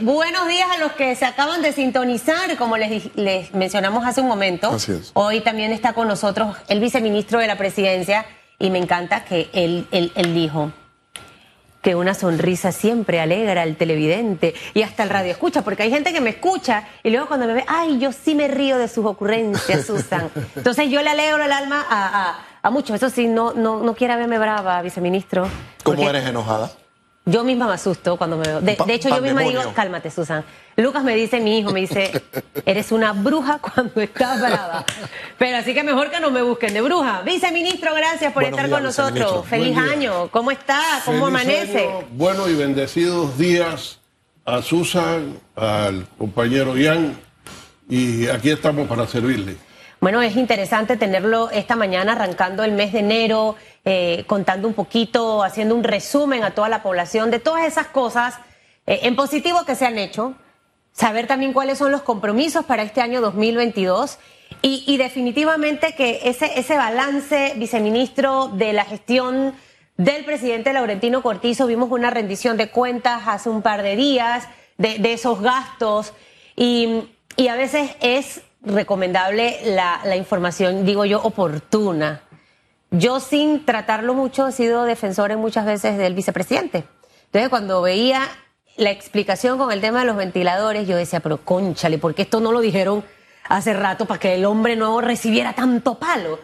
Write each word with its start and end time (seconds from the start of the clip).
Buenos 0.00 0.48
días 0.48 0.70
a 0.70 0.78
los 0.78 0.92
que 0.92 1.14
se 1.14 1.26
acaban 1.26 1.60
de 1.60 1.72
sintonizar, 1.74 2.56
como 2.56 2.78
les, 2.78 3.14
les 3.16 3.52
mencionamos 3.52 4.06
hace 4.06 4.22
un 4.22 4.28
momento. 4.28 4.70
Así 4.70 4.92
es. 4.92 5.10
Hoy 5.12 5.42
también 5.42 5.72
está 5.72 5.92
con 5.92 6.08
nosotros 6.08 6.56
el 6.68 6.80
viceministro 6.80 7.38
de 7.38 7.46
la 7.46 7.58
presidencia 7.58 8.24
y 8.58 8.70
me 8.70 8.78
encanta 8.78 9.24
que 9.24 9.50
él, 9.52 9.86
él, 9.90 10.12
él 10.14 10.32
dijo 10.34 10.72
que 11.82 11.94
una 11.94 12.14
sonrisa 12.14 12.72
siempre 12.72 13.20
alegra 13.20 13.60
al 13.60 13.76
televidente 13.76 14.54
y 14.72 14.80
hasta 14.82 15.02
el 15.02 15.10
radio 15.10 15.32
escucha, 15.32 15.60
porque 15.60 15.82
hay 15.82 15.90
gente 15.90 16.14
que 16.14 16.22
me 16.22 16.30
escucha 16.30 16.88
y 17.02 17.10
luego 17.10 17.28
cuando 17.28 17.46
me 17.46 17.52
ve, 17.52 17.64
ay, 17.66 17.98
yo 17.98 18.12
sí 18.12 18.34
me 18.34 18.48
río 18.48 18.78
de 18.78 18.88
sus 18.88 19.04
ocurrencias, 19.04 19.84
Susan. 19.84 20.30
Entonces 20.56 20.88
yo 20.88 21.02
le 21.02 21.10
alegro 21.10 21.44
el 21.44 21.52
alma 21.52 21.84
a, 21.86 22.30
a, 22.30 22.44
a 22.62 22.70
muchos. 22.70 22.96
Eso 22.96 23.10
sí, 23.10 23.26
no, 23.26 23.52
no, 23.52 23.82
no 23.82 23.94
quiera 23.94 24.16
verme 24.16 24.38
brava, 24.38 24.80
viceministro. 24.80 25.46
¿Cómo 25.84 26.08
eres 26.08 26.26
enojada? 26.26 26.70
Yo 27.26 27.44
misma 27.44 27.66
me 27.66 27.74
asusto 27.74 28.16
cuando 28.16 28.36
me 28.36 28.46
veo. 28.46 28.60
De, 28.60 28.76
hecho, 28.88 29.08
yo 29.08 29.20
misma 29.20 29.42
digo, 29.42 29.60
cálmate, 29.74 30.10
Susan. 30.10 30.44
Lucas 30.76 31.04
me 31.04 31.14
dice, 31.14 31.40
mi 31.40 31.58
hijo 31.58 31.70
me 31.70 31.80
dice, 31.80 32.10
eres 32.64 32.92
una 32.92 33.12
bruja 33.12 33.58
cuando 33.58 34.00
estás 34.00 34.40
brava. 34.40 34.84
Pero 35.38 35.58
así 35.58 35.74
que 35.74 35.82
mejor 35.82 36.10
que 36.10 36.20
no 36.20 36.30
me 36.30 36.42
busquen 36.42 36.72
de 36.72 36.80
bruja. 36.80 37.22
Viceministro, 37.22 37.94
gracias 37.94 38.32
por 38.32 38.42
Buenos 38.42 38.58
estar 38.58 38.66
días, 38.66 38.76
con 38.76 38.84
nosotros. 38.84 39.46
Feliz 39.46 39.76
año. 39.76 40.28
¿Cómo 40.30 40.50
está? 40.50 40.80
¿Cómo 41.04 41.26
Feliz 41.26 41.40
amanece? 41.40 41.86
año, 41.86 42.04
Bueno 42.12 42.48
y 42.48 42.54
bendecidos 42.54 43.36
días 43.36 44.00
a 44.44 44.62
Susan, 44.62 45.38
al 45.54 46.06
compañero 46.18 46.76
Ian, 46.76 47.16
y 47.88 48.28
aquí 48.28 48.50
estamos 48.50 48.88
para 48.88 49.06
servirle. 49.06 49.56
Bueno, 50.00 50.22
es 50.22 50.34
interesante 50.36 50.96
tenerlo 50.96 51.50
esta 51.50 51.76
mañana 51.76 52.12
arrancando 52.12 52.64
el 52.64 52.72
mes 52.72 52.94
de 52.94 53.00
enero, 53.00 53.56
eh, 53.84 54.24
contando 54.26 54.68
un 54.68 54.74
poquito, 54.74 55.42
haciendo 55.42 55.74
un 55.74 55.84
resumen 55.84 56.44
a 56.44 56.54
toda 56.54 56.68
la 56.68 56.82
población 56.82 57.30
de 57.30 57.38
todas 57.38 57.64
esas 57.64 57.86
cosas 57.86 58.34
eh, 58.86 59.00
en 59.04 59.16
positivo 59.16 59.64
que 59.64 59.74
se 59.74 59.86
han 59.86 59.98
hecho, 59.98 60.34
saber 60.92 61.26
también 61.26 61.52
cuáles 61.52 61.78
son 61.78 61.92
los 61.92 62.02
compromisos 62.02 62.64
para 62.64 62.82
este 62.82 63.00
año 63.00 63.20
2022 63.20 64.18
y, 64.62 64.84
y 64.86 64.96
definitivamente 64.96 65.94
que 65.94 66.20
ese, 66.24 66.58
ese 66.58 66.76
balance, 66.76 67.54
viceministro, 67.56 68.48
de 68.48 68.72
la 68.72 68.84
gestión 68.84 69.54
del 69.96 70.24
presidente 70.24 70.72
Laurentino 70.72 71.22
Cortizo, 71.22 71.66
vimos 71.66 71.90
una 71.90 72.10
rendición 72.10 72.56
de 72.56 72.70
cuentas 72.70 73.22
hace 73.26 73.48
un 73.48 73.62
par 73.62 73.82
de 73.82 73.96
días 73.96 74.48
de, 74.76 74.98
de 74.98 75.12
esos 75.12 75.40
gastos 75.40 76.12
y, 76.56 77.04
y 77.36 77.48
a 77.48 77.54
veces 77.54 77.92
es 78.00 78.42
recomendable 78.62 79.58
la, 79.64 80.00
la 80.04 80.16
información, 80.16 80.84
digo 80.84 81.04
yo, 81.04 81.22
oportuna. 81.22 82.22
Yo 82.90 83.20
sin 83.20 83.64
tratarlo 83.64 84.14
mucho 84.14 84.48
he 84.48 84.52
sido 84.52 84.84
defensor 84.84 85.30
en 85.30 85.38
muchas 85.38 85.64
veces 85.64 85.96
del 85.96 86.14
vicepresidente. 86.14 86.84
Entonces 87.26 87.48
cuando 87.48 87.82
veía 87.82 88.28
la 88.76 88.90
explicación 88.90 89.58
con 89.58 89.70
el 89.70 89.80
tema 89.80 90.00
de 90.00 90.06
los 90.06 90.16
ventiladores, 90.16 90.88
yo 90.88 90.96
decía, 90.96 91.20
pero 91.20 91.44
conchale, 91.44 91.98
¿por 91.98 92.14
qué 92.14 92.22
esto 92.22 92.40
no 92.40 92.50
lo 92.50 92.60
dijeron 92.60 93.04
hace 93.48 93.74
rato 93.74 94.06
para 94.06 94.18
que 94.18 94.34
el 94.34 94.44
hombre 94.44 94.74
no 94.74 95.00
recibiera 95.00 95.52
tanto 95.52 95.98
palo? 95.98 96.40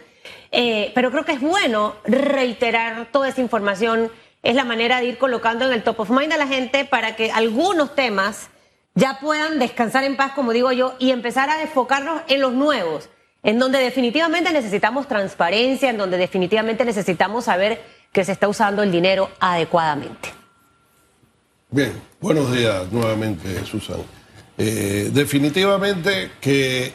Eh, 0.53 0.93
pero 0.95 1.11
creo 1.11 1.25
que 1.25 1.33
es 1.33 1.41
bueno 1.41 1.97
reiterar 2.05 3.09
toda 3.11 3.29
esa 3.29 3.41
información. 3.41 4.13
Es 4.45 4.55
la 4.55 4.65
manera 4.65 5.01
de 5.01 5.07
ir 5.07 5.19
colocando 5.19 5.67
en 5.67 5.73
el 5.73 5.83
top 5.83 6.01
of 6.01 6.11
mind 6.11 6.33
a 6.33 6.37
la 6.37 6.47
gente 6.47 6.85
para 6.85 7.17
que 7.17 7.33
algunos 7.33 7.97
temas 7.97 8.51
ya 8.95 9.19
puedan 9.21 9.59
descansar 9.59 10.05
en 10.05 10.17
paz, 10.17 10.33
como 10.33 10.53
digo 10.53 10.71
yo, 10.71 10.95
y 11.01 11.11
empezar 11.11 11.51
a 11.51 11.61
enfocarnos 11.61 12.23
en 12.29 12.41
los 12.41 12.53
nuevos, 12.53 13.11
en 13.47 13.61
donde 13.61 13.79
definitivamente 13.79 14.53
necesitamos 14.53 15.07
transparencia, 15.07 15.91
en 15.91 15.99
donde 15.99 16.19
definitivamente 16.19 16.85
necesitamos 16.85 17.45
saber 17.45 17.81
que 18.11 18.25
se 18.25 18.33
está 18.33 18.49
usando 18.49 18.83
el 18.83 18.91
dinero 18.91 19.31
adecuadamente. 19.39 20.31
Bien, 21.71 21.93
buenos 22.21 22.53
días 22.53 22.91
nuevamente, 22.91 23.65
Susan. 23.65 23.99
Eh, 24.59 25.11
definitivamente 25.13 26.33
que 26.41 26.93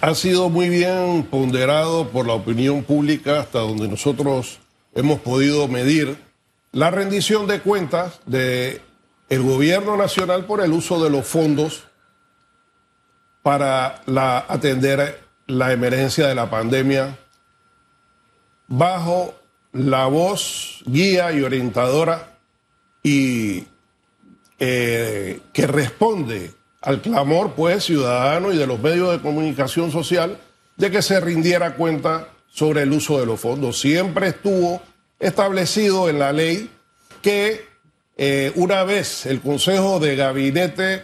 ha 0.00 0.14
sido 0.14 0.48
muy 0.48 0.70
bien 0.70 1.24
ponderado 1.30 2.08
por 2.08 2.26
la 2.26 2.32
opinión 2.32 2.82
pública 2.82 3.40
hasta 3.40 3.58
donde 3.58 3.86
nosotros 3.86 4.60
hemos 4.94 5.20
podido 5.20 5.68
medir 5.68 6.16
la 6.72 6.90
rendición 6.90 7.46
de 7.46 7.60
cuentas 7.60 8.18
de 8.24 8.80
el 9.28 9.42
gobierno 9.42 9.98
nacional 9.98 10.46
por 10.46 10.62
el 10.62 10.72
uso 10.72 11.04
de 11.04 11.10
los 11.10 11.26
fondos 11.26 11.84
para 13.42 14.00
la, 14.06 14.38
atender 14.48 15.23
la 15.46 15.72
emergencia 15.72 16.26
de 16.26 16.34
la 16.34 16.50
pandemia 16.50 17.18
bajo 18.66 19.34
la 19.72 20.06
voz 20.06 20.82
guía 20.86 21.32
y 21.32 21.42
orientadora 21.42 22.38
y 23.02 23.66
eh, 24.58 25.40
que 25.52 25.66
responde 25.66 26.52
al 26.80 27.00
clamor 27.00 27.52
pues 27.52 27.84
ciudadano 27.84 28.52
y 28.52 28.56
de 28.56 28.66
los 28.66 28.78
medios 28.80 29.12
de 29.12 29.20
comunicación 29.20 29.90
social 29.90 30.38
de 30.76 30.90
que 30.90 31.02
se 31.02 31.20
rindiera 31.20 31.74
cuenta 31.74 32.28
sobre 32.48 32.82
el 32.82 32.92
uso 32.92 33.18
de 33.18 33.26
los 33.26 33.40
fondos. 33.40 33.80
Siempre 33.80 34.28
estuvo 34.28 34.80
establecido 35.18 36.08
en 36.08 36.18
la 36.18 36.32
ley 36.32 36.70
que 37.20 37.66
eh, 38.16 38.52
una 38.54 38.84
vez 38.84 39.26
el 39.26 39.40
Consejo 39.40 39.98
de 39.98 40.14
Gabinete 40.14 41.02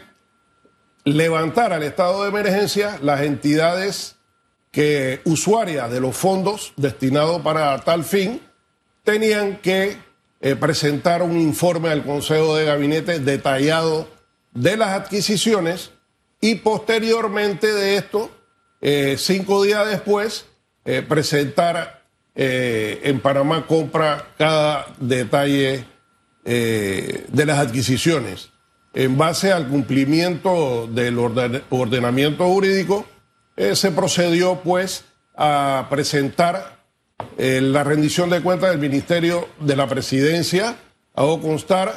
levantara 1.04 1.76
el 1.76 1.82
estado 1.82 2.22
de 2.22 2.28
emergencia, 2.28 2.98
las 3.02 3.22
entidades 3.22 4.16
que 4.70 5.20
usuarias 5.24 5.90
de 5.90 6.00
los 6.00 6.16
fondos 6.16 6.72
destinados 6.76 7.42
para 7.42 7.78
tal 7.80 8.04
fin 8.04 8.40
tenían 9.04 9.56
que 9.56 9.96
eh, 10.40 10.56
presentar 10.56 11.22
un 11.22 11.38
informe 11.38 11.88
al 11.90 12.04
Consejo 12.04 12.54
de 12.56 12.64
Gabinete 12.64 13.18
detallado 13.18 14.08
de 14.52 14.76
las 14.76 14.90
adquisiciones 14.90 15.90
y 16.40 16.56
posteriormente 16.56 17.72
de 17.72 17.96
esto, 17.96 18.30
eh, 18.80 19.16
cinco 19.18 19.62
días 19.62 19.86
después, 19.88 20.46
eh, 20.84 21.02
presentar 21.06 22.00
en 22.42 23.20
Panamá 23.20 23.66
Compra 23.66 24.28
cada 24.38 24.86
detalle 24.98 25.84
de 26.44 27.44
las 27.44 27.58
adquisiciones. 27.58 28.50
En 28.94 29.18
base 29.18 29.52
al 29.52 29.68
cumplimiento 29.68 30.86
del 30.86 31.18
orden- 31.18 31.62
ordenamiento 31.68 32.46
jurídico, 32.46 33.04
eh, 33.60 33.76
se 33.76 33.90
procedió 33.90 34.62
pues 34.64 35.04
a 35.36 35.86
presentar 35.90 36.78
eh, 37.36 37.60
la 37.60 37.84
rendición 37.84 38.30
de 38.30 38.40
cuentas 38.40 38.70
del 38.70 38.78
Ministerio 38.78 39.48
de 39.60 39.76
la 39.76 39.86
Presidencia. 39.86 40.76
Hago 41.14 41.42
constar 41.42 41.92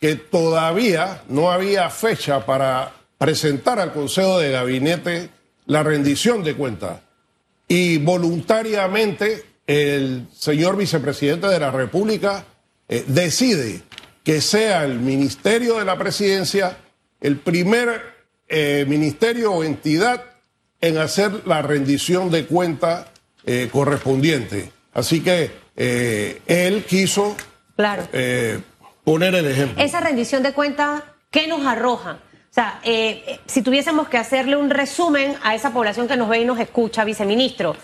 que 0.00 0.16
todavía 0.16 1.22
no 1.28 1.52
había 1.52 1.88
fecha 1.88 2.44
para 2.44 2.94
presentar 3.16 3.78
al 3.78 3.92
Consejo 3.92 4.40
de 4.40 4.50
Gabinete 4.50 5.30
la 5.66 5.84
rendición 5.84 6.42
de 6.42 6.56
cuentas. 6.56 6.98
Y 7.68 7.98
voluntariamente 7.98 9.44
el 9.68 10.26
señor 10.36 10.76
vicepresidente 10.76 11.46
de 11.46 11.60
la 11.60 11.70
República 11.70 12.44
eh, 12.88 13.04
decide 13.06 13.82
que 14.24 14.40
sea 14.40 14.84
el 14.84 14.98
Ministerio 14.98 15.78
de 15.78 15.84
la 15.84 15.96
Presidencia 15.96 16.76
el 17.20 17.38
primer 17.38 18.14
ministerio 18.86 19.52
o 19.52 19.64
entidad 19.64 20.33
en 20.84 20.98
hacer 20.98 21.46
la 21.46 21.62
rendición 21.62 22.30
de 22.30 22.44
cuenta 22.44 23.06
eh, 23.46 23.68
correspondiente. 23.72 24.70
Así 24.92 25.22
que 25.22 25.50
eh, 25.76 26.42
él 26.46 26.84
quiso 26.84 27.36
Claro. 27.74 28.06
eh, 28.12 28.60
poner 29.02 29.34
el 29.34 29.46
ejemplo. 29.46 29.82
Esa 29.82 30.00
rendición 30.00 30.42
de 30.42 30.52
cuentas, 30.52 31.02
¿qué 31.30 31.46
nos 31.46 31.64
arroja? 31.66 32.18
O 32.50 32.54
sea, 32.54 32.80
si 33.46 33.62
tuviésemos 33.62 34.06
que 34.08 34.16
hacerle 34.16 34.54
un 34.54 34.70
resumen 34.70 35.34
a 35.42 35.56
esa 35.56 35.72
población 35.72 36.06
que 36.06 36.16
nos 36.16 36.28
ve 36.28 36.38
y 36.38 36.44
nos 36.44 36.60
escucha, 36.60 37.02
viceministro, 37.02 37.74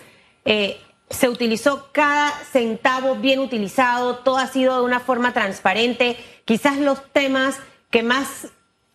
se 0.45 1.27
utilizó 1.27 1.89
cada 1.91 2.31
centavo 2.53 3.15
bien 3.15 3.39
utilizado, 3.39 4.19
todo 4.19 4.37
ha 4.37 4.47
sido 4.47 4.77
de 4.77 4.85
una 4.85 5.01
forma 5.01 5.33
transparente. 5.33 6.15
Quizás 6.45 6.77
los 6.77 7.03
temas 7.11 7.57
que 7.89 8.01
más 8.01 8.47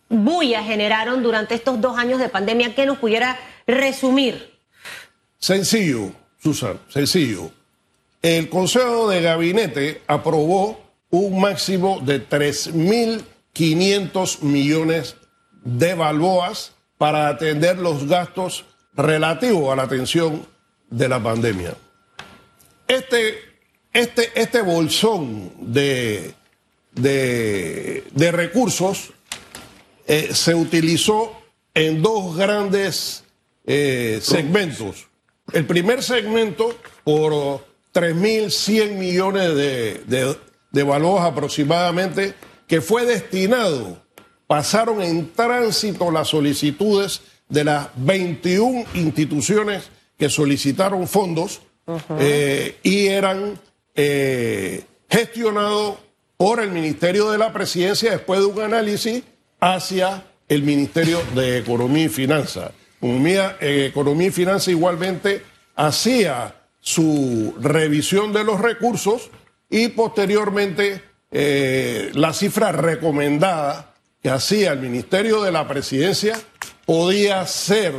bulla 0.08 0.62
generaron 0.62 1.22
durante 1.22 1.54
estos 1.54 1.78
dos 1.78 1.98
años 1.98 2.20
de 2.20 2.30
pandemia, 2.30 2.74
¿qué 2.74 2.86
nos 2.86 2.96
pudiera 2.96 3.36
resumir? 3.66 4.54
Sencillo, 5.38 6.12
Susan, 6.42 6.80
sencillo. 6.88 7.50
El 8.22 8.48
Consejo 8.48 9.08
de 9.08 9.20
Gabinete 9.22 10.02
aprobó 10.06 10.80
un 11.10 11.40
máximo 11.40 12.00
de 12.00 12.28
3.500 12.28 14.40
millones 14.40 15.16
de 15.62 15.94
balboas 15.94 16.72
para 16.98 17.28
atender 17.28 17.78
los 17.78 18.08
gastos 18.08 18.64
relativos 18.94 19.72
a 19.72 19.76
la 19.76 19.84
atención 19.84 20.44
de 20.90 21.08
la 21.08 21.22
pandemia. 21.22 21.76
Este, 22.88 23.38
este, 23.92 24.32
este 24.34 24.62
bolsón 24.62 25.52
de, 25.58 26.34
de, 26.92 28.02
de 28.12 28.32
recursos 28.32 29.12
eh, 30.06 30.30
se 30.32 30.54
utilizó 30.54 31.38
en 31.74 32.00
dos 32.02 32.36
grandes 32.36 33.25
eh, 33.66 34.20
segmentos. 34.22 35.08
El 35.52 35.66
primer 35.66 36.02
segmento 36.02 36.76
por 37.04 37.32
3.100 37.92 38.92
millones 38.92 39.54
de, 39.54 40.02
de, 40.06 40.36
de 40.72 40.82
balboas 40.82 41.24
aproximadamente, 41.24 42.34
que 42.66 42.80
fue 42.80 43.04
destinado 43.04 44.06
pasaron 44.46 45.02
en 45.02 45.32
tránsito 45.32 46.10
las 46.10 46.28
solicitudes 46.28 47.22
de 47.48 47.64
las 47.64 47.88
21 47.96 48.84
instituciones 48.94 49.90
que 50.18 50.28
solicitaron 50.28 51.06
fondos 51.06 51.60
eh, 52.18 52.78
y 52.82 53.06
eran 53.06 53.58
eh, 53.94 54.84
gestionados 55.08 55.96
por 56.36 56.60
el 56.60 56.70
Ministerio 56.70 57.30
de 57.30 57.38
la 57.38 57.52
Presidencia 57.52 58.12
después 58.12 58.40
de 58.40 58.46
un 58.46 58.60
análisis 58.60 59.22
hacia 59.60 60.24
el 60.48 60.62
Ministerio 60.62 61.20
de 61.34 61.58
Economía 61.58 62.04
y 62.04 62.08
Finanzas. 62.08 62.72
Economía, 62.98 63.56
eh, 63.60 63.86
Economía 63.90 64.28
y 64.28 64.30
Finanzas 64.32 64.68
igualmente 64.68 65.42
hacía 65.74 66.54
su 66.80 67.54
revisión 67.60 68.32
de 68.32 68.44
los 68.44 68.60
recursos 68.60 69.30
y 69.68 69.88
posteriormente 69.88 71.02
la 71.32 72.32
cifra 72.32 72.72
recomendada 72.72 73.94
que 74.22 74.30
hacía 74.30 74.72
el 74.72 74.78
Ministerio 74.78 75.42
de 75.42 75.52
la 75.52 75.68
Presidencia 75.68 76.38
podía 76.86 77.46
ser 77.46 77.92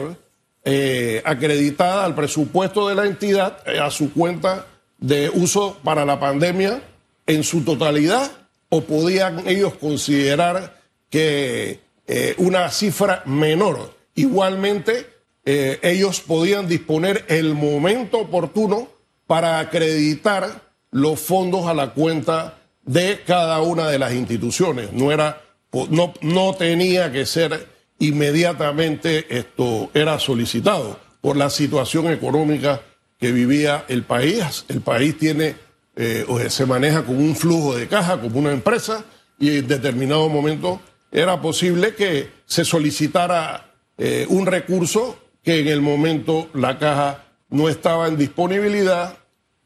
eh, 0.69 1.21
acreditada 1.23 2.03
al 2.03 2.13
presupuesto 2.13 2.89
de 2.89 2.95
la 2.95 3.05
entidad 3.05 3.59
eh, 3.65 3.79
a 3.79 3.89
su 3.89 4.11
cuenta 4.11 4.65
de 4.97 5.29
uso 5.29 5.77
para 5.81 6.03
la 6.03 6.19
pandemia 6.19 6.81
en 7.25 7.43
su 7.43 7.63
totalidad 7.63 8.29
o 8.67 8.81
podían 8.81 9.47
ellos 9.47 9.75
considerar 9.75 10.81
que 11.09 11.79
eh, 12.07 12.35
una 12.37 12.69
cifra 12.71 13.23
menor. 13.25 13.95
Igualmente, 14.17 15.07
ellos 15.45 16.19
podían 16.19 16.67
disponer 16.67 17.23
el 17.29 17.53
momento 17.53 18.17
oportuno 18.17 18.89
para 19.27 19.59
acreditar 19.59 20.73
los 20.91 21.21
fondos 21.21 21.67
a 21.67 21.73
la 21.73 21.93
cuenta 21.93 22.57
de 22.83 23.21
cada 23.25 23.61
una 23.61 23.87
de 23.87 23.97
las 23.97 24.13
instituciones. 24.13 24.91
No 24.91 25.13
era 25.13 25.41
no, 25.89 26.13
no 26.21 26.53
tenía 26.55 27.11
que 27.11 27.25
ser 27.25 27.67
inmediatamente 27.99 29.25
esto 29.37 29.89
era 29.93 30.19
solicitado 30.19 30.99
por 31.21 31.35
la 31.37 31.49
situación 31.49 32.11
económica 32.11 32.81
que 33.19 33.31
vivía 33.31 33.85
el 33.87 34.03
país. 34.03 34.65
El 34.69 34.81
país 34.81 35.17
tiene, 35.17 35.55
eh, 35.95 36.25
se 36.49 36.65
maneja 36.65 37.03
con 37.03 37.17
un 37.17 37.35
flujo 37.35 37.75
de 37.75 37.87
caja 37.87 38.19
como 38.19 38.39
una 38.39 38.51
empresa 38.51 39.03
y 39.39 39.57
en 39.57 39.67
determinado 39.67 40.29
momento 40.29 40.81
era 41.11 41.41
posible 41.41 41.95
que 41.95 42.29
se 42.45 42.65
solicitara 42.65 43.66
eh, 43.97 44.25
un 44.29 44.45
recurso 44.45 45.17
que 45.43 45.59
en 45.59 45.67
el 45.67 45.81
momento 45.81 46.49
la 46.53 46.77
caja 46.77 47.25
no 47.49 47.69
estaba 47.69 48.07
en 48.07 48.17
disponibilidad 48.17 49.17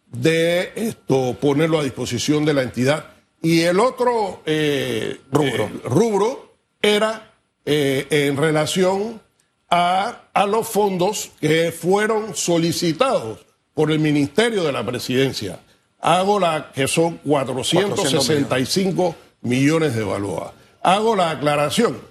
de 0.08 0.72
esto 0.76 1.36
ponerlo 1.40 1.80
a 1.80 1.84
disposición 1.84 2.46
de 2.46 2.54
la 2.54 2.62
entidad 2.62 3.06
y 3.42 3.62
el 3.62 3.80
otro 3.80 4.42
eh, 4.46 5.20
rubro. 5.32 5.66
Eh, 5.66 5.82
rubro. 5.86 6.56
era 6.82 7.28
en 7.64 8.38
relación 8.38 9.22
a, 9.70 10.24
a, 10.34 10.46
los 10.48 10.68
fondos 10.68 11.32
que 11.40 11.72
fueron 11.72 12.36
solicitados 12.36 13.46
por 13.76 13.92
el 13.92 14.00
Ministerio 14.00 14.64
de 14.64 14.72
la 14.72 14.84
Presidencia. 14.84 15.60
Hago 16.00 16.40
la 16.40 16.72
que 16.74 16.88
son 16.88 17.18
465 17.18 19.16
millones. 19.42 19.96
de 19.96 20.04
balboas. 20.04 20.54
Hago 20.82 21.16
la 21.16 21.30
aclaración. 21.30 22.11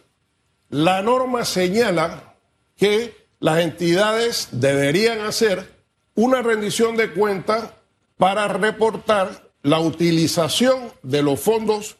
La 0.71 1.03
norma 1.03 1.45
señala 1.45 2.37
que 2.77 3.15
las 3.41 3.59
entidades 3.59 4.49
deberían 4.53 5.21
hacer 5.21 5.69
una 6.15 6.43
rendición 6.43 6.97
de 6.97 7.11
cuentas 7.13 7.71
para 8.17 8.47
reportar 8.49 9.51
la 9.63 9.81
utilización 9.81 10.93
de 11.03 11.23
los 11.23 11.41
fondos 11.41 11.97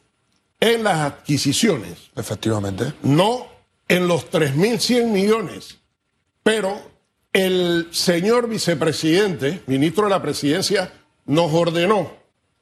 en 0.59 0.83
las 0.83 0.99
adquisiciones. 0.99 2.11
Efectivamente. 2.15 2.93
No 3.03 3.47
en 3.87 4.07
los 4.07 4.31
3.100 4.31 5.07
millones. 5.07 5.79
Pero 6.43 6.81
el 7.33 7.89
señor 7.91 8.47
vicepresidente, 8.47 9.61
ministro 9.67 10.05
de 10.05 10.11
la 10.11 10.21
presidencia, 10.21 10.93
nos 11.25 11.53
ordenó 11.53 12.13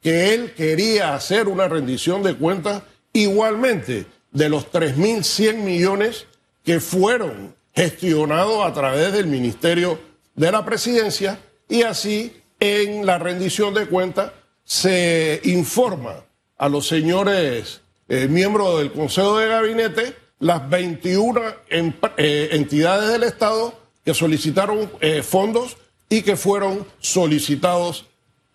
que 0.01 0.33
él 0.33 0.53
quería 0.55 1.13
hacer 1.13 1.47
una 1.47 1.67
rendición 1.67 2.23
de 2.23 2.35
cuentas 2.35 2.81
igualmente 3.13 4.05
de 4.31 4.49
los 4.49 4.71
3.100 4.71 5.57
millones 5.57 6.25
que 6.63 6.79
fueron 6.79 7.55
gestionados 7.73 8.65
a 8.65 8.73
través 8.73 9.13
del 9.13 9.27
Ministerio 9.27 9.99
de 10.35 10.51
la 10.51 10.65
Presidencia 10.65 11.39
y 11.67 11.83
así 11.83 12.33
en 12.59 13.05
la 13.05 13.17
rendición 13.17 13.73
de 13.73 13.87
cuentas 13.87 14.31
se 14.63 15.41
informa 15.45 16.23
a 16.57 16.69
los 16.69 16.87
señores 16.87 17.81
eh, 18.07 18.27
miembros 18.27 18.79
del 18.79 18.91
Consejo 18.91 19.37
de 19.37 19.47
Gabinete 19.47 20.15
las 20.39 20.69
21 20.69 21.41
eh, 21.69 22.49
entidades 22.51 23.11
del 23.11 23.23
Estado 23.23 23.77
que 24.03 24.13
solicitaron 24.13 24.89
eh, 25.01 25.21
fondos 25.23 25.77
y 26.09 26.21
que 26.21 26.35
fueron 26.35 26.85
solicitados 26.99 28.05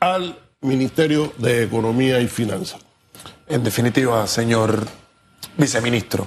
al 0.01 0.39
Ministerio 0.61 1.33
de 1.39 1.63
Economía 1.63 2.21
y 2.21 2.29
Finanzas. 2.29 2.81
En 3.47 3.63
definitiva, 3.63 4.27
señor 4.27 4.87
viceministro, 5.57 6.27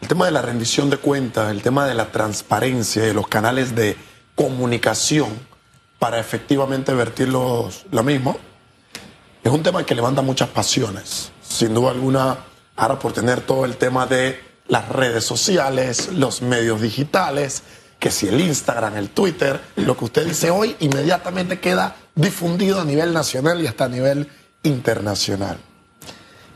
el 0.00 0.08
tema 0.08 0.26
de 0.26 0.30
la 0.32 0.42
rendición 0.42 0.90
de 0.90 0.98
cuentas, 0.98 1.50
el 1.50 1.62
tema 1.62 1.86
de 1.86 1.94
la 1.94 2.12
transparencia 2.12 3.06
y 3.06 3.12
los 3.12 3.28
canales 3.28 3.74
de 3.74 3.96
comunicación 4.34 5.28
para 5.98 6.20
efectivamente 6.20 6.92
vertir 6.94 7.28
los, 7.28 7.86
lo 7.90 8.02
mismo, 8.02 8.36
es 9.42 9.50
un 9.50 9.62
tema 9.62 9.84
que 9.84 9.94
levanta 9.94 10.22
muchas 10.22 10.48
pasiones. 10.48 11.32
Sin 11.40 11.72
duda 11.72 11.92
alguna, 11.92 12.38
ahora 12.76 12.98
por 12.98 13.12
tener 13.12 13.40
todo 13.40 13.64
el 13.64 13.76
tema 13.76 14.06
de 14.06 14.40
las 14.68 14.88
redes 14.88 15.24
sociales, 15.24 16.10
los 16.12 16.42
medios 16.42 16.80
digitales, 16.80 17.62
que 17.98 18.10
si 18.10 18.28
el 18.28 18.40
Instagram, 18.40 18.96
el 18.96 19.10
Twitter, 19.10 19.60
lo 19.76 19.96
que 19.96 20.04
usted 20.04 20.26
dice 20.26 20.50
hoy 20.50 20.76
inmediatamente 20.80 21.60
queda 21.60 21.96
difundido 22.14 22.80
a 22.80 22.84
nivel 22.84 23.12
nacional 23.12 23.62
y 23.62 23.66
hasta 23.66 23.84
a 23.84 23.88
nivel 23.88 24.28
internacional. 24.62 25.58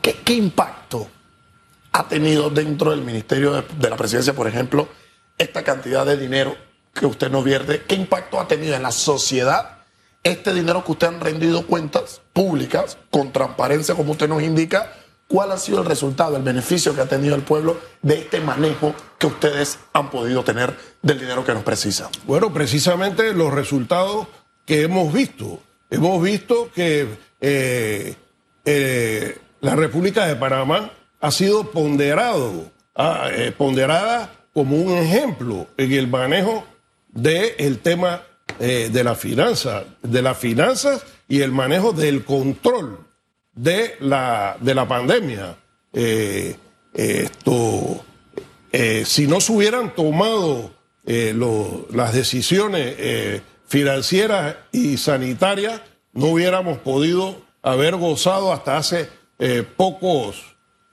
¿Qué, 0.01 0.19
qué 0.23 0.33
impacto 0.33 1.07
ha 1.91 2.07
tenido 2.07 2.49
dentro 2.49 2.91
del 2.91 3.01
Ministerio 3.01 3.61
de, 3.61 3.89
la 3.89 3.97
Presidencia, 3.97 4.33
por 4.33 4.47
ejemplo, 4.47 4.87
esta 5.37 5.63
cantidad 5.63 6.05
de 6.05 6.17
dinero 6.17 6.55
que 6.93 7.05
usted 7.05 7.29
nos 7.29 7.43
vierte? 7.43 7.83
¿Qué 7.87 7.95
impacto 7.95 8.39
ha 8.39 8.47
tenido 8.47 8.75
en 8.75 8.83
la 8.83 8.91
sociedad? 8.91 9.81
este 10.23 10.53
dinero 10.53 10.83
que 10.83 10.91
usted 10.91 11.07
han 11.07 11.19
rendido 11.19 11.65
cuentas 11.65 12.21
públicas, 12.33 12.97
con 13.09 13.31
transparencia, 13.31 13.95
como 13.95 14.11
usted 14.11 14.27
nos 14.27 14.43
indica, 14.43 14.93
¿cuál 15.27 15.51
ha 15.51 15.57
sido 15.57 15.79
el 15.79 15.85
resultado, 15.85 16.37
el 16.37 16.43
beneficio 16.43 16.93
que 16.93 17.01
ha 17.01 17.07
tenido 17.07 17.35
el 17.35 17.41
pueblo 17.41 17.79
de 18.01 18.19
este 18.19 18.39
manejo 18.39 18.93
que 19.17 19.27
ustedes 19.27 19.79
han 19.93 20.09
podido 20.09 20.43
tener 20.43 20.75
del 21.01 21.19
dinero 21.19 21.43
que 21.43 21.53
nos 21.53 21.63
precisa? 21.63 22.09
Bueno, 22.25 22.53
precisamente 22.53 23.33
los 23.33 23.51
resultados 23.51 24.27
que 24.65 24.83
hemos 24.83 25.11
visto. 25.11 25.59
Hemos 25.89 26.21
visto 26.21 26.69
que 26.73 27.07
eh, 27.41 28.15
eh, 28.63 29.39
la 29.59 29.75
República 29.75 30.25
de 30.27 30.35
Panamá 30.35 30.91
ha 31.21 31.31
sido 31.31 31.71
ponderado, 31.71 32.71
ah, 32.95 33.29
eh, 33.31 33.53
ponderada 33.55 34.33
como 34.53 34.75
un 34.75 34.97
ejemplo 34.97 35.67
en 35.77 35.93
el 35.93 36.07
manejo 36.07 36.65
del 37.09 37.79
tema 37.79 38.23
eh, 38.59 38.89
de 38.91 39.03
la 39.03 39.15
finanza, 39.15 39.85
de 40.01 40.21
las 40.21 40.37
finanzas 40.37 41.05
y 41.29 41.41
el 41.41 41.51
manejo 41.51 41.93
del 41.93 42.25
control 42.25 42.99
de 43.53 43.95
la, 43.99 44.57
de 44.59 44.75
la 44.75 44.87
pandemia. 44.87 45.55
Eh, 45.93 46.55
esto, 46.93 48.03
si 49.05 49.27
no 49.27 49.39
se 49.39 49.51
hubieran 49.53 49.95
tomado 49.95 50.71
las 51.05 52.13
decisiones 52.13 53.41
financieras 53.65 54.57
y 54.73 54.97
sanitarias, 54.97 55.81
no 56.11 56.27
hubiéramos 56.27 56.79
podido 56.79 57.37
haber 57.61 57.95
gozado 57.95 58.51
hasta 58.51 58.77
hace 58.77 59.07
pocos, 59.77 60.50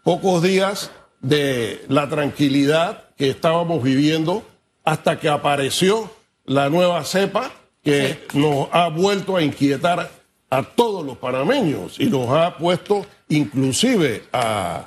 pocos 0.08 0.42
días 0.42 0.90
de 1.20 1.84
la 1.88 2.08
tranquilidad 2.08 3.10
que 3.18 3.28
estábamos 3.28 3.82
viviendo 3.82 4.42
hasta 4.82 5.20
que 5.20 5.28
apareció 5.28 6.10
la 6.46 6.70
nueva 6.70 7.04
cepa 7.04 7.52
que 7.84 8.26
nos 8.32 8.68
ha 8.72 8.88
vuelto 8.88 9.36
a 9.36 9.42
inquietar 9.42 10.10
a 10.48 10.62
todos 10.62 11.04
los 11.04 11.18
panameños 11.18 12.00
y 12.00 12.06
nos 12.06 12.30
ha 12.30 12.56
puesto 12.56 13.04
inclusive 13.28 14.24
a, 14.32 14.86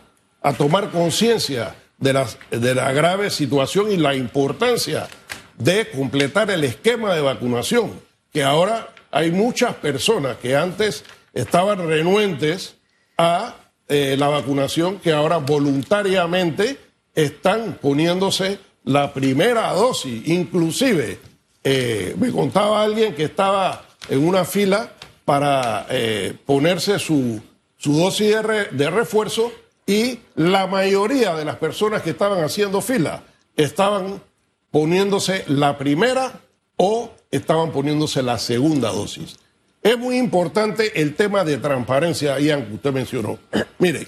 tomar 0.57 0.89
conciencia 0.89 1.75
de, 1.99 2.25
de 2.49 2.73
la 2.73 2.91
grave 2.91 3.29
situación 3.29 3.91
y 3.91 3.97
la 3.97 4.15
importancia 4.15 5.07
de 5.55 5.87
completar 5.91 6.49
el 6.49 6.63
esquema 6.63 7.13
de 7.13 7.21
vacunación, 7.21 7.91
que 8.33 8.41
ahora 8.41 8.89
hay 9.11 9.29
muchas 9.29 9.75
personas 9.75 10.37
que 10.37 10.55
antes 10.55 11.05
estaban 11.31 11.87
renuentes 11.87 12.73
a 13.19 13.60
eh, 13.93 14.15
la 14.17 14.29
vacunación, 14.29 15.00
que 15.00 15.12
ahora 15.12 15.38
voluntariamente 15.38 16.77
están 17.13 17.77
poniéndose 17.81 18.57
la 18.86 19.13
primera 19.13 19.74
dosis, 19.74 20.25
inclusive 20.29 21.19
eh, 21.62 22.15
me 22.17 22.31
contaba 22.31 22.83
alguien 22.83 23.13
que 23.13 23.25
estaba 23.25 23.83
en 24.07 24.25
una 24.25 24.45
fila 24.45 24.93
para 25.25 25.88
eh, 25.89 26.33
ponerse 26.45 27.00
su, 27.00 27.41
su 27.75 27.98
dosis 27.98 28.33
de, 28.71 28.89
refuerzo 28.89 29.51
y 29.86 30.19
la 30.36 30.67
mayoría 30.67 31.36
de 31.36 31.43
las 31.43 31.57
personas 31.57 32.01
que 32.01 32.12
estaban 32.12 32.41
haciendo 32.45 32.79
fila 32.79 33.24
estaban 33.57 34.24
poniéndose 34.71 35.43
la 35.48 35.77
primera 35.77 36.39
o 36.77 37.12
estaban 37.29 37.74
poniéndose 37.74 38.24
la 38.24 38.39
segunda 38.39 38.89
dosis. 38.89 39.38
Es 39.81 39.97
muy 39.97 40.17
importante 40.17 41.01
el 41.01 41.15
tema 41.15 41.43
de 41.43 41.57
transparencia, 41.57 42.39
Ian, 42.39 42.67
que 42.67 42.73
usted 42.75 42.93
mencionó. 42.93 43.39
Mire, 43.79 44.07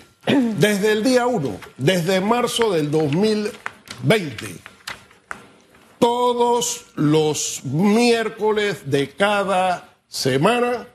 desde 0.60 0.92
el 0.92 1.03
día 1.03 1.25
1, 1.25 1.60
desde 1.77 2.22
marzo 2.22 2.72
del 2.72 2.92
2020, 2.92 4.46
todos 5.98 6.86
los 6.96 7.62
miércoles 7.65 8.84
de 8.86 9.10
cada 9.10 9.96
semana, 10.08 10.88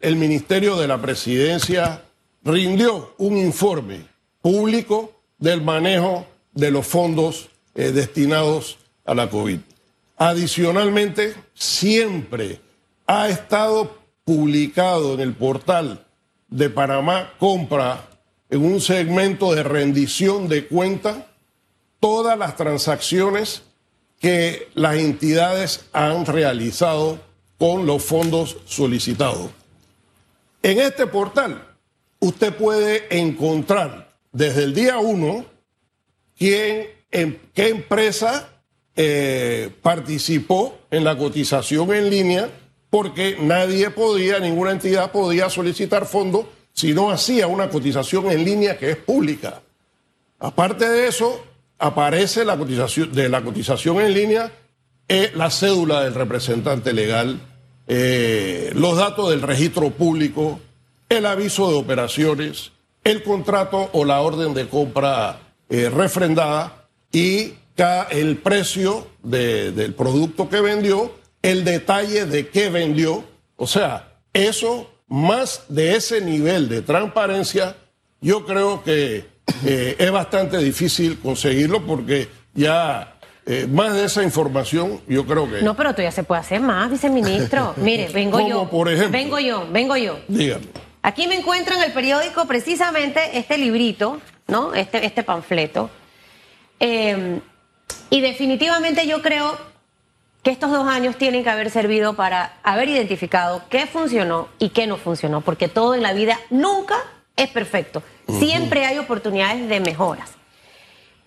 el 0.00 0.14
Ministerio 0.16 0.76
de 0.76 0.86
la 0.86 1.02
Presidencia 1.02 2.04
rindió 2.44 3.14
un 3.18 3.36
informe 3.36 4.06
público 4.40 5.20
del 5.38 5.62
manejo 5.62 6.26
de 6.52 6.70
los 6.70 6.86
fondos 6.86 7.48
eh, 7.74 7.90
destinados 7.90 8.78
a 9.04 9.14
la 9.14 9.28
COVID. 9.28 9.58
Adicionalmente, 10.16 11.34
siempre 11.54 12.60
ha 13.12 13.28
estado 13.28 13.98
publicado 14.24 15.12
en 15.12 15.20
el 15.20 15.34
portal 15.34 16.06
de 16.48 16.70
Panamá 16.70 17.34
Compra, 17.38 18.08
en 18.48 18.64
un 18.64 18.80
segmento 18.80 19.54
de 19.54 19.62
rendición 19.62 20.48
de 20.48 20.66
cuenta, 20.66 21.26
todas 22.00 22.38
las 22.38 22.56
transacciones 22.56 23.64
que 24.18 24.68
las 24.72 24.96
entidades 24.96 25.84
han 25.92 26.24
realizado 26.24 27.20
con 27.58 27.84
los 27.84 28.02
fondos 28.02 28.56
solicitados. 28.64 29.50
En 30.62 30.80
este 30.80 31.06
portal, 31.06 31.66
usted 32.18 32.54
puede 32.54 33.18
encontrar 33.18 34.10
desde 34.32 34.64
el 34.64 34.72
día 34.72 34.98
1 34.98 35.44
quién, 36.38 36.88
en, 37.10 37.38
qué 37.52 37.68
empresa 37.68 38.48
eh, 38.96 39.70
participó 39.82 40.78
en 40.90 41.04
la 41.04 41.18
cotización 41.18 41.92
en 41.92 42.08
línea, 42.08 42.50
porque 42.92 43.38
nadie 43.40 43.88
podía, 43.88 44.38
ninguna 44.38 44.72
entidad 44.72 45.12
podía 45.12 45.48
solicitar 45.48 46.04
fondos 46.04 46.44
si 46.74 46.92
no 46.92 47.10
hacía 47.10 47.46
una 47.46 47.70
cotización 47.70 48.30
en 48.30 48.44
línea 48.44 48.76
que 48.76 48.90
es 48.90 48.98
pública. 48.98 49.62
Aparte 50.38 50.86
de 50.86 51.08
eso, 51.08 51.42
aparece 51.78 52.44
la 52.44 52.58
cotización, 52.58 53.10
de 53.10 53.30
la 53.30 53.40
cotización 53.40 53.98
en 54.02 54.12
línea 54.12 54.52
eh, 55.08 55.32
la 55.34 55.48
cédula 55.48 56.04
del 56.04 56.12
representante 56.12 56.92
legal, 56.92 57.40
eh, 57.86 58.72
los 58.74 58.98
datos 58.98 59.30
del 59.30 59.40
registro 59.40 59.88
público, 59.88 60.60
el 61.08 61.24
aviso 61.24 61.70
de 61.70 61.78
operaciones, 61.78 62.72
el 63.04 63.22
contrato 63.22 63.88
o 63.94 64.04
la 64.04 64.20
orden 64.20 64.52
de 64.52 64.68
compra 64.68 65.40
eh, 65.70 65.88
refrendada 65.88 66.88
y 67.10 67.54
el 68.10 68.36
precio 68.36 69.06
del 69.22 69.94
producto 69.94 70.50
que 70.50 70.60
vendió, 70.60 71.21
el 71.42 71.64
detalle 71.64 72.26
de 72.26 72.48
qué 72.48 72.70
vendió. 72.70 73.24
O 73.56 73.66
sea, 73.66 74.14
eso 74.32 74.90
más 75.08 75.64
de 75.68 75.96
ese 75.96 76.20
nivel 76.20 76.68
de 76.68 76.80
transparencia, 76.80 77.76
yo 78.20 78.46
creo 78.46 78.82
que 78.82 79.26
eh, 79.66 79.96
es 79.98 80.10
bastante 80.10 80.58
difícil 80.58 81.18
conseguirlo 81.18 81.84
porque 81.84 82.28
ya 82.54 83.18
eh, 83.44 83.66
más 83.68 83.92
de 83.92 84.04
esa 84.04 84.22
información, 84.22 85.00
yo 85.08 85.26
creo 85.26 85.50
que. 85.50 85.62
No, 85.62 85.76
pero 85.76 85.90
todavía 85.90 86.12
se 86.12 86.22
puede 86.22 86.40
hacer 86.40 86.60
más, 86.60 86.90
viceministro. 86.90 87.74
Mire, 87.78 88.08
vengo 88.08 88.48
yo. 88.48 88.68
Por 88.70 88.88
ejemplo. 88.88 89.12
Vengo 89.12 89.38
yo, 89.38 89.66
vengo 89.70 89.96
yo. 89.96 90.18
Dígame. 90.28 90.66
Aquí 91.02 91.26
me 91.26 91.34
encuentro 91.34 91.74
en 91.74 91.82
el 91.82 91.92
periódico 91.92 92.46
precisamente 92.46 93.36
este 93.36 93.58
librito, 93.58 94.20
¿no? 94.46 94.72
Este, 94.72 95.04
este 95.04 95.24
panfleto. 95.24 95.90
Eh, 96.78 97.40
y 98.08 98.20
definitivamente 98.20 99.06
yo 99.06 99.20
creo 99.20 99.71
que 100.42 100.50
estos 100.50 100.70
dos 100.70 100.86
años 100.88 101.16
tienen 101.16 101.44
que 101.44 101.50
haber 101.50 101.70
servido 101.70 102.14
para 102.14 102.54
haber 102.62 102.88
identificado 102.88 103.62
qué 103.68 103.86
funcionó 103.86 104.48
y 104.58 104.70
qué 104.70 104.86
no 104.86 104.96
funcionó, 104.96 105.40
porque 105.40 105.68
todo 105.68 105.94
en 105.94 106.02
la 106.02 106.12
vida 106.12 106.38
nunca 106.50 106.96
es 107.36 107.48
perfecto. 107.48 108.02
Siempre 108.28 108.84
hay 108.84 108.98
oportunidades 108.98 109.68
de 109.68 109.80
mejoras. 109.80 110.32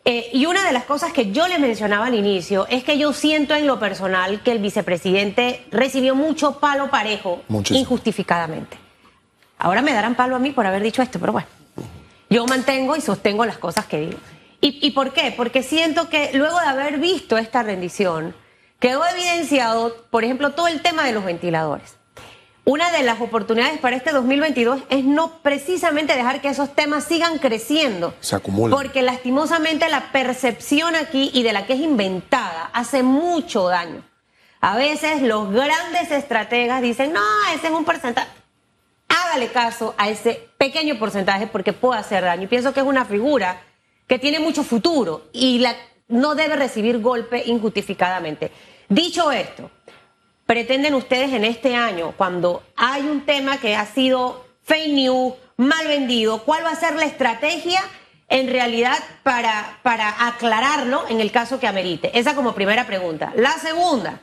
Eh, 0.07 0.29
y 0.34 0.45
una 0.45 0.63
de 0.63 0.72
las 0.72 0.84
cosas 0.84 1.13
que 1.13 1.31
yo 1.31 1.48
le 1.48 1.57
mencionaba 1.57 2.05
al 2.05 2.13
inicio 2.13 2.67
es 2.69 2.84
que 2.84 3.00
yo 3.00 3.12
siento 3.12 3.55
en 3.55 3.65
lo 3.65 3.79
personal 3.79 4.43
que 4.43 4.51
el 4.51 4.60
vicepresidente 4.60 5.65
recibió 5.72 6.13
mucho 6.13 6.60
palo 6.60 6.91
parejo 6.91 7.41
injustificadamente. 7.72 8.77
Ahora 9.57 9.81
me 9.81 9.93
darán 9.93 10.13
palo 10.13 10.36
a 10.36 10.39
mí 10.39 10.51
por 10.51 10.67
haber 10.67 10.84
dicho 10.84 11.01
esto, 11.01 11.19
pero 11.19 11.31
bueno, 11.31 11.48
yo 12.29 12.45
mantengo 12.45 12.95
y 12.95 13.01
sostengo 13.01 13.45
las 13.45 13.57
cosas 13.57 13.86
que 13.86 14.00
digo. 14.00 14.19
¿Y, 14.62 14.91
por 14.91 15.13
qué? 15.13 15.31
Porque 15.36 15.62
siento 15.62 16.10
que 16.10 16.31
luego 16.34 16.60
de 16.60 16.65
haber 16.65 16.98
visto 16.98 17.38
esta 17.38 17.62
rendición, 17.62 18.34
quedó 18.79 19.05
evidenciado, 19.05 19.96
por 20.10 20.24
ejemplo, 20.24 20.51
todo 20.51 20.67
el 20.67 20.82
tema 20.82 21.03
de 21.03 21.13
los 21.13 21.24
ventiladores. 21.25 21.96
Una 22.67 22.89
de 22.91 23.03
las 23.03 23.22
oportunidades 23.22 23.77
para 23.79 23.96
este 23.96 24.12
2022 24.12 24.82
es 24.89 25.05
no 25.05 25.38
precisamente 25.44 26.15
dejar 26.15 26.41
que 26.41 26.50
esos 26.50 26.74
temas 26.74 27.03
sigan 27.03 27.38
creciendo. 27.38 28.15
Se 28.22 28.36
acumulan. 28.36 28.75
Porque 28.75 29.03
lastimosamente 29.03 29.88
la 29.88 30.12
percepción 30.12 30.96
aquí 30.96 31.29
y 31.32 31.44
de 31.44 31.53
la 31.53 31.67
que 31.67 31.74
es 31.74 31.79
inventada 31.79 32.72
hace 32.74 33.03
mucho 33.03 33.67
daño. 33.67 34.01
A 34.62 34.75
veces 34.75 35.22
los 35.22 35.51
grandes 35.51 36.10
estrategas 36.10 36.82
dicen, 36.82 37.13
no, 37.13 37.22
ese 37.53 37.67
es 37.67 37.74
un 37.74 37.86
porcentaje. 37.86 38.32
Hágale 39.10 39.50
caso 39.50 39.94
a 40.00 40.10
ese 40.10 40.50
pequeño 40.58 40.98
porcentaje 40.98 41.46
porque 41.46 41.72
puede 41.72 42.00
hacer 42.00 42.24
daño. 42.24 42.46
Y 42.46 42.48
pienso 42.48 42.74
que 42.74 42.79
es 42.79 42.86
una 42.86 43.05
figura 43.05 43.62
que 44.08 44.17
tiene 44.17 44.39
mucho 44.39 44.63
futuro 44.63 45.29
y 45.34 45.60
la, 45.60 45.75
no 46.07 46.35
debe 46.35 46.55
recibir 46.55 47.00
golpe 47.00 47.43
injustificadamente. 47.45 48.51
Dicho 48.89 49.31
esto, 49.31 49.71
pretenden 50.45 50.93
ustedes 50.93 51.33
en 51.33 51.45
este 51.45 51.75
año, 51.75 52.13
cuando 52.17 52.63
hay 52.75 53.03
un 53.03 53.25
tema 53.25 53.57
que 53.57 53.75
ha 53.75 53.85
sido 53.85 54.45
fake 54.63 54.93
news, 54.93 55.33
mal 55.57 55.88
vendido, 55.88 56.43
cuál 56.43 56.65
va 56.65 56.71
a 56.71 56.75
ser 56.75 56.95
la 56.95 57.05
estrategia 57.05 57.81
en 58.27 58.50
realidad 58.50 58.97
para, 59.24 59.79
para 59.83 60.27
aclararlo 60.27 61.05
en 61.09 61.21
el 61.21 61.31
caso 61.31 61.59
que 61.59 61.67
amerite? 61.67 62.17
Esa 62.17 62.35
como 62.35 62.53
primera 62.53 62.85
pregunta. 62.85 63.33
La 63.35 63.53
segunda, 63.53 64.21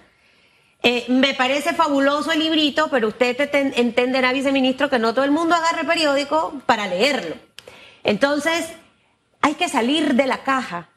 eh, 0.83 1.05
me 1.09 1.35
parece 1.35 1.73
fabuloso 1.75 2.33
el 2.33 2.41
librito, 2.41 2.89
pero 2.91 3.09
usted 3.09 3.37
entenderá, 3.77 4.33
viceministro, 4.33 4.91
que 4.91 4.99
no 4.99 5.15
todo 5.15 5.25
el 5.25 5.31
mundo 5.31 5.55
agarra 5.55 5.83
el 5.83 5.87
periódico 5.87 6.61
para 6.67 6.87
leerlo. 6.87 7.37
Entonces, 8.03 8.69
hay 9.41 9.55
que 9.55 9.69
salir 9.69 10.15
de 10.15 10.27
la 10.27 10.39
caja 10.39 10.89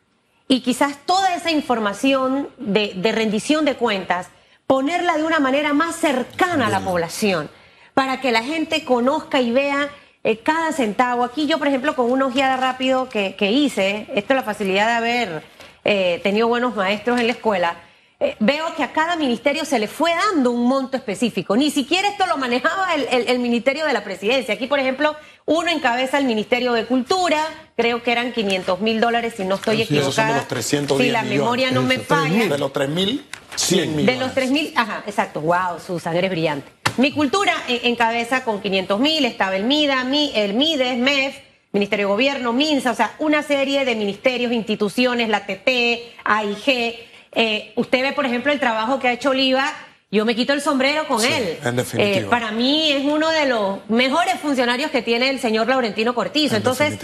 y 0.47 0.61
quizás 0.61 0.97
toda 1.05 1.35
esa 1.35 1.51
información 1.51 2.49
de, 2.57 3.11
rendición 3.11 3.65
de 3.65 3.75
cuentas, 3.75 4.29
ponerla 4.67 5.17
de 5.17 5.23
una 5.23 5.39
manera 5.39 5.73
más 5.73 5.95
cercana 5.95 6.67
a 6.67 6.69
la 6.69 6.79
población, 6.79 7.49
para 7.93 8.19
que 8.21 8.31
la 8.31 8.43
gente 8.43 8.83
conozca 8.83 9.41
y 9.41 9.51
vea 9.51 9.89
eh, 10.23 10.39
cada 10.39 10.71
centavo. 10.71 11.23
Aquí 11.23 11.47
yo, 11.47 11.57
por 11.57 11.67
ejemplo, 11.67 11.95
con 11.95 12.11
una 12.11 12.25
ojeada 12.27 12.57
rápido 12.57 13.09
que, 13.09 13.35
hice, 13.51 14.07
esto 14.13 14.33
es 14.33 14.37
la 14.37 14.43
facilidad 14.43 14.87
de 14.87 14.93
haber 14.93 15.43
eh, 15.83 16.19
tenido 16.23 16.47
buenos 16.47 16.75
maestros 16.75 17.19
en 17.19 17.27
la 17.27 17.33
escuela, 17.33 17.75
eh, 18.17 18.37
veo 18.39 18.73
que 18.75 18.83
a 18.83 18.93
cada 18.93 19.17
ministerio 19.17 19.65
se 19.65 19.77
le 19.77 19.87
fue 19.87 20.11
dando 20.11 20.51
un 20.51 20.67
monto 20.67 20.95
específico. 20.95 21.57
Ni 21.57 21.69
siquiera 21.69 22.07
esto 22.07 22.25
lo 22.27 22.37
manejaba 22.37 22.93
el, 22.95 23.39
Ministerio 23.39 23.85
de 23.85 23.91
la 23.91 24.05
Presidencia. 24.05 24.53
Aquí, 24.53 24.67
por 24.67 24.79
ejemplo, 24.79 25.15
uno 25.45 25.69
encabeza 25.69 26.17
el 26.17 26.25
Ministerio 26.25 26.71
de 26.71 26.85
Cultura, 26.85 27.45
creo 27.75 28.03
que 28.03 28.13
eran 28.13 28.31
500 28.31 28.79
mil 28.79 29.01
dólares, 29.01 29.33
si 29.35 29.43
no 29.43 29.55
estoy 29.55 29.81
equivocada. 29.81 30.45
si 30.61 31.09
la 31.09 31.23
memoria 31.23 31.71
no 31.71 31.81
me 31.81 31.99
falla. 31.99 32.47
De 32.47 32.57
los 32.57 32.71
3 32.71 32.89
mil, 32.89 33.25
100 33.55 33.95
millones. 33.95 34.05
De 34.05 34.25
los 34.25 34.33
3 34.33 34.51
mil, 34.51 34.73
ajá, 34.77 35.03
exacto. 35.05 35.41
Wow, 35.41 35.79
Susan, 35.85 36.15
eres 36.15 36.31
brillante. 36.31 36.71
Mi 36.95 37.11
cultura 37.11 37.53
encabeza 37.67 38.45
con 38.45 38.61
500 38.61 38.97
mil, 38.97 39.25
estaba 39.25 39.57
el 39.57 39.65
MIDA, 39.65 40.05
el 40.35 40.53
MIDES, 40.53 40.97
MEF, 40.97 41.35
Ministerio 41.73 42.07
de 42.07 42.13
Gobierno, 42.13 42.53
MINSA, 42.53 42.91
o 42.91 42.95
sea, 42.95 43.13
una 43.19 43.43
serie 43.43 43.83
de 43.83 43.95
ministerios, 43.95 44.53
instituciones, 44.53 45.27
la 45.27 45.45
TT, 45.45 46.13
AIG 46.23 46.95
eh, 47.35 47.73
usted 47.75 48.01
ve, 48.01 48.13
por 48.13 48.25
ejemplo, 48.25 48.51
el 48.51 48.59
trabajo 48.59 48.99
que 48.99 49.09
ha 49.09 49.13
hecho 49.13 49.31
Oliva. 49.31 49.71
Yo 50.09 50.23
me 50.23 50.35
quito 50.35 50.53
el 50.53 50.61
sombrero 50.61 51.07
con 51.07 51.23
él. 51.23 51.59
En 51.63 51.75
definitiva. 51.75 52.27
Eh, 52.27 52.29
para 52.29 52.51
mí 52.51 52.91
es 52.91 53.03
uno 53.03 53.29
de 53.29 53.45
los 53.47 53.79
mejores 53.89 54.39
funcionarios 54.39 54.89
que 54.89 55.01
tiene 55.01 55.29
el 55.29 55.39
señor 55.39 55.67
Laurentino 55.67 56.15
Cortizo. 56.15 56.55
Entonces, 56.55 56.97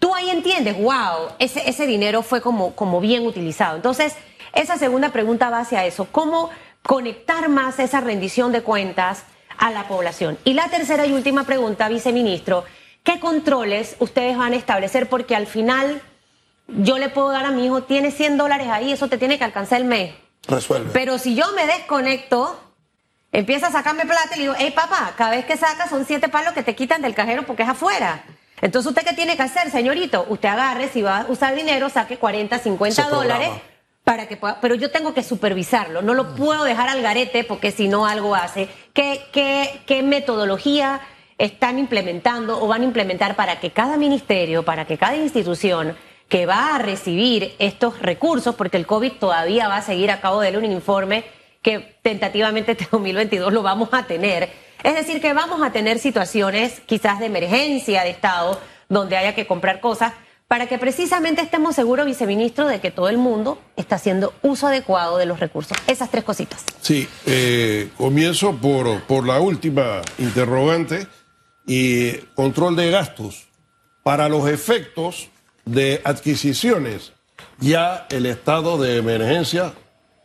tú 0.00 0.14
ahí 0.14 0.30
entiendes, 0.30 0.76
wow, 0.76 1.30
ese, 1.38 1.68
ese 1.68 1.86
dinero 1.86 2.22
fue 2.22 2.40
como, 2.40 2.74
como 2.74 3.00
bien 3.00 3.24
utilizado. 3.24 3.76
Entonces, 3.76 4.16
esa 4.52 4.78
segunda 4.78 5.10
pregunta 5.10 5.50
va 5.50 5.60
hacia 5.60 5.86
eso. 5.86 6.08
¿Cómo 6.10 6.50
conectar 6.82 7.48
más 7.48 7.78
esa 7.78 8.00
rendición 8.00 8.50
de 8.50 8.62
cuentas 8.62 9.22
a 9.58 9.70
la 9.70 9.86
población? 9.86 10.36
Y 10.44 10.54
la 10.54 10.68
tercera 10.68 11.06
y 11.06 11.12
última 11.12 11.44
pregunta, 11.44 11.88
viceministro, 11.88 12.64
¿qué 13.04 13.20
controles 13.20 13.96
ustedes 14.00 14.36
van 14.36 14.54
a 14.54 14.56
establecer? 14.56 15.08
Porque 15.08 15.36
al 15.36 15.46
final 15.46 16.02
yo 16.68 16.98
le 16.98 17.08
puedo 17.08 17.30
dar 17.30 17.44
a 17.44 17.50
mi 17.50 17.66
hijo, 17.66 17.82
tiene 17.82 18.10
100 18.10 18.36
dólares 18.36 18.68
ahí, 18.68 18.92
eso 18.92 19.08
te 19.08 19.18
tiene 19.18 19.38
que 19.38 19.44
alcanzar 19.44 19.80
el 19.80 19.86
mes. 19.86 20.14
Resuelve. 20.48 20.90
Pero 20.92 21.18
si 21.18 21.34
yo 21.34 21.44
me 21.54 21.66
desconecto, 21.66 22.60
empieza 23.32 23.68
a 23.68 23.72
sacarme 23.72 24.04
plata 24.04 24.30
y 24.34 24.36
le 24.36 24.42
digo, 24.42 24.54
hey 24.58 24.72
papá, 24.74 25.14
cada 25.16 25.30
vez 25.30 25.44
que 25.44 25.56
sacas 25.56 25.90
son 25.90 26.04
siete 26.04 26.28
palos 26.28 26.54
que 26.54 26.62
te 26.62 26.74
quitan 26.74 27.02
del 27.02 27.14
cajero 27.14 27.44
porque 27.44 27.62
es 27.62 27.68
afuera. 27.68 28.24
Entonces, 28.62 28.88
¿usted 28.88 29.04
qué 29.04 29.14
tiene 29.14 29.36
que 29.36 29.42
hacer, 29.42 29.70
señorito? 29.70 30.24
Usted 30.28 30.48
agarre, 30.48 30.88
si 30.88 31.02
va 31.02 31.20
a 31.20 31.26
usar 31.26 31.54
dinero, 31.54 31.90
saque 31.90 32.16
40, 32.16 32.58
50 32.58 33.02
Se 33.02 33.10
dólares 33.10 33.50
para 34.02 34.28
que 34.28 34.36
pueda, 34.36 34.60
pero 34.60 34.76
yo 34.76 34.90
tengo 34.90 35.12
que 35.12 35.22
supervisarlo, 35.22 36.00
no 36.00 36.14
lo 36.14 36.36
puedo 36.36 36.62
dejar 36.64 36.88
al 36.88 37.02
garete 37.02 37.44
porque 37.44 37.72
si 37.72 37.88
no 37.88 38.06
algo 38.06 38.34
hace. 38.34 38.68
¿Qué, 38.94 39.20
qué, 39.32 39.82
qué 39.84 40.02
metodología 40.02 41.00
están 41.38 41.78
implementando 41.78 42.62
o 42.62 42.68
van 42.68 42.82
a 42.82 42.84
implementar 42.84 43.36
para 43.36 43.60
que 43.60 43.72
cada 43.72 43.96
ministerio, 43.96 44.64
para 44.64 44.86
que 44.86 44.96
cada 44.96 45.16
institución 45.16 45.96
que 46.28 46.46
va 46.46 46.74
a 46.74 46.78
recibir 46.78 47.54
estos 47.58 48.00
recursos, 48.00 48.54
porque 48.54 48.76
el 48.76 48.86
COVID 48.86 49.12
todavía 49.12 49.68
va 49.68 49.76
a 49.76 49.82
seguir 49.82 50.10
a 50.10 50.20
cabo 50.20 50.40
de 50.40 50.48
él 50.48 50.56
un 50.56 50.64
informe 50.64 51.24
que 51.62 51.96
tentativamente 52.02 52.72
este 52.72 52.88
2022 52.92 53.52
lo 53.52 53.62
vamos 53.62 53.90
a 53.92 54.04
tener. 54.04 54.50
Es 54.82 54.94
decir, 54.94 55.20
que 55.20 55.32
vamos 55.32 55.62
a 55.62 55.72
tener 55.72 55.98
situaciones 55.98 56.80
quizás 56.86 57.18
de 57.18 57.26
emergencia 57.26 58.02
de 58.02 58.10
Estado 58.10 58.60
donde 58.88 59.16
haya 59.16 59.34
que 59.34 59.46
comprar 59.46 59.80
cosas 59.80 60.12
para 60.48 60.68
que 60.68 60.78
precisamente 60.78 61.42
estemos 61.42 61.74
seguros, 61.74 62.06
viceministro, 62.06 62.68
de 62.68 62.80
que 62.80 62.92
todo 62.92 63.08
el 63.08 63.18
mundo 63.18 63.60
está 63.74 63.96
haciendo 63.96 64.32
uso 64.42 64.68
adecuado 64.68 65.18
de 65.18 65.26
los 65.26 65.40
recursos. 65.40 65.76
Esas 65.88 66.08
tres 66.10 66.22
cositas. 66.22 66.64
Sí, 66.80 67.08
eh, 67.26 67.90
comienzo 67.96 68.54
por, 68.54 69.02
por 69.02 69.26
la 69.26 69.40
última 69.40 70.02
interrogante 70.18 71.08
y 71.66 72.12
control 72.36 72.76
de 72.76 72.90
gastos. 72.92 73.48
Para 74.04 74.28
los 74.28 74.48
efectos 74.48 75.30
de 75.66 76.00
adquisiciones, 76.04 77.12
ya 77.60 78.06
el 78.10 78.24
estado 78.24 78.78
de 78.78 78.96
emergencia 78.96 79.74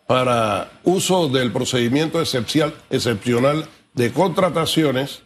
para 0.08 0.72
uso 0.84 1.28
del 1.28 1.52
procedimiento 1.52 2.22
excepcional 2.22 3.68
de 3.94 4.12
contrataciones 4.12 5.24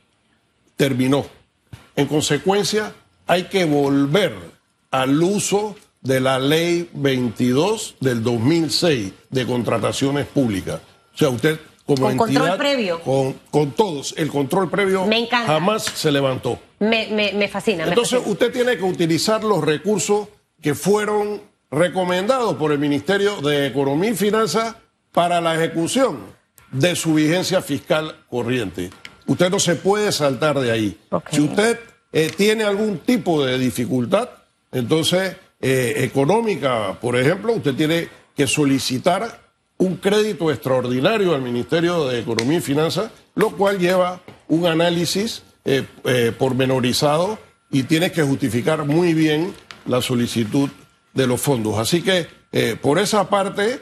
terminó. 0.76 1.26
En 1.96 2.08
consecuencia, 2.08 2.94
hay 3.28 3.44
que 3.44 3.66
volver 3.66 4.34
al 4.92 5.22
uso 5.22 5.76
de 6.02 6.20
la 6.20 6.40
ley 6.40 6.90
22 6.94 7.96
del 8.00 8.24
2006 8.24 9.12
de 9.30 9.46
contrataciones 9.46 10.28
públicas. 10.28 10.80
O 11.14 11.18
sea, 11.18 11.30
usted 11.30 11.60
como 11.86 12.08
Con 12.08 12.18
control 12.18 12.58
previo. 12.58 13.00
Con, 13.01 13.34
con 13.51 13.72
todos, 13.72 14.15
el 14.18 14.30
control 14.30 14.70
previo 14.70 15.06
Me 15.06 15.27
jamás 15.27 15.84
se 15.84 16.12
levantó. 16.12 16.60
Me, 16.80 17.08
me, 17.12 17.34
me 17.34 17.48
fascina. 17.48 17.84
me 17.84 17.89
Entonces, 17.89 18.18
fascina. 18.18 18.32
usted 18.34 18.51
tiene 18.51 18.77
que 18.77 18.84
utilizar 18.84 19.44
los 19.44 19.63
recursos 19.63 20.27
que 20.62 20.74
fueron 20.74 21.42
recomendados 21.70 22.56
por 22.56 22.72
el 22.72 22.80
Ministerio 22.80 23.42
de 23.42 23.68
Economía 23.68 24.12
y 24.12 24.15
Finanzas 24.15 24.75
para 25.12 25.42
la 25.42 25.56
ejecución 25.56 26.20
de 26.72 26.96
su 26.96 27.13
vigencia 27.13 27.62
fiscal 27.62 28.15
corriente. 28.30 28.89
Usted 29.27 29.50
no 29.50 29.60
se 29.60 29.75
puede 29.75 30.12
saltar 30.12 30.60
de 30.60 30.72
ahí. 30.72 30.98
Si 31.32 31.42
usted 31.42 31.80
eh, 32.12 32.32
tiene 32.36 32.63
algún 32.63 33.00
tipo 33.00 33.46
de 33.46 33.58
dificultad, 33.58 34.30
entonces 34.72 35.36
eh, 35.62 35.94
económica, 35.98 36.98
por 37.00 37.15
ejemplo, 37.15 37.54
usted 37.54 37.75
tiene 37.75 38.10
que 38.36 38.48
solicitar 38.48 39.45
un 39.77 39.98
crédito 39.98 40.51
extraordinario 40.51 41.34
al 41.36 41.41
Ministerio 41.41 42.08
de 42.08 42.20
Economía 42.20 42.60
y 42.60 42.62
Finanzas, 42.62 43.12
lo 43.36 43.51
cual 43.51 43.79
lleva 43.79 44.22
un 44.48 44.65
análisis 44.65 45.44
eh, 45.65 45.86
eh, 46.05 46.32
pormenorizado 46.38 47.38
y 47.72 47.84
tiene 47.84 48.12
que 48.12 48.24
justificar 48.24 48.86
muy 48.86 49.13
bien 49.13 49.53
la 49.86 50.01
solicitud 50.01 50.70
de 51.13 51.27
los 51.27 51.41
fondos. 51.41 51.77
Así 51.77 52.01
que 52.01 52.27
eh, 52.51 52.77
por 52.82 53.00
esa 53.00 53.29
parte, 53.29 53.79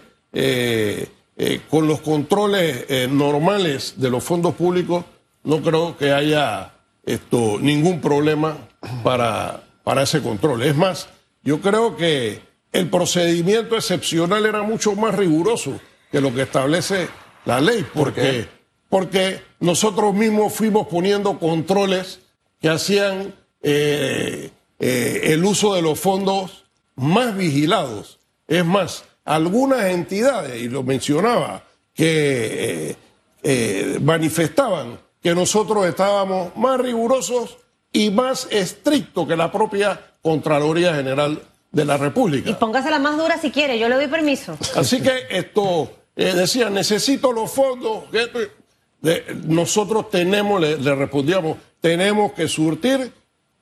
con 1.69 1.87
los 1.87 2.01
controles 2.01 2.85
normales 3.11 3.95
de 3.97 4.09
los 4.09 4.23
fondos 4.23 4.55
públicos, 4.55 5.05
no 5.43 5.61
creo 5.61 5.95
que 5.95 6.11
haya 6.11 6.73
esto, 7.05 7.59
ningún 7.59 8.01
problema 8.01 8.57
para, 9.03 9.61
para 9.83 10.03
ese 10.03 10.21
control. 10.21 10.63
Es 10.63 10.75
más, 10.75 11.07
yo 11.43 11.61
creo 11.61 11.95
que 11.95 12.41
el 12.73 12.89
procedimiento 12.89 13.75
excepcional 13.75 14.45
era 14.45 14.63
mucho 14.63 14.95
más 14.95 15.15
riguroso 15.15 15.79
que 16.11 16.19
lo 16.19 16.33
que 16.33 16.41
establece 16.41 17.07
la 17.45 17.61
ley, 17.61 17.85
porque, 17.93 18.21
qué? 18.21 18.47
porque 18.89 19.41
nosotros 19.59 20.13
mismos 20.13 20.53
fuimos 20.53 20.87
poniendo 20.87 21.39
controles 21.39 22.19
que 22.59 22.69
hacían 22.69 23.35
eh, 23.61 24.49
eh, 24.79 25.21
el 25.25 25.45
uso 25.45 25.75
de 25.75 25.81
los 25.81 25.99
fondos 25.99 26.65
más 26.95 27.37
vigilados. 27.37 28.19
Es 28.47 28.65
más, 28.65 29.05
algunas 29.23 29.85
entidades, 29.85 30.61
y 30.61 30.67
lo 30.67 30.83
mencionaba, 30.83 31.63
que 31.93 32.95
eh, 33.43 33.99
manifestaban 34.01 34.99
que 35.21 35.35
nosotros 35.35 35.85
estábamos 35.85 36.55
más 36.57 36.79
rigurosos 36.79 37.57
y 37.91 38.09
más 38.09 38.47
estrictos 38.51 39.27
que 39.27 39.35
la 39.35 39.51
propia 39.51 39.99
Contraloría 40.21 40.95
General 40.95 41.41
de 41.73 41.83
la 41.83 41.97
República. 41.97 42.49
Y 42.49 42.53
póngasela 42.53 42.99
más 42.99 43.17
dura 43.17 43.37
si 43.37 43.51
quiere, 43.51 43.77
yo 43.77 43.89
le 43.89 43.95
doy 43.95 44.07
permiso. 44.07 44.57
Así 44.75 45.01
que 45.01 45.11
esto, 45.29 45.91
eh, 46.15 46.33
decía, 46.33 46.69
necesito 46.69 47.33
los 47.33 47.51
fondos. 47.51 48.03
de- 48.11 49.25
nosotros 49.47 50.09
tenemos, 50.09 50.61
le, 50.61 50.77
le 50.77 50.95
respondíamos, 50.95 51.57
tenemos 51.81 52.31
que 52.31 52.47
surtir 52.47 53.11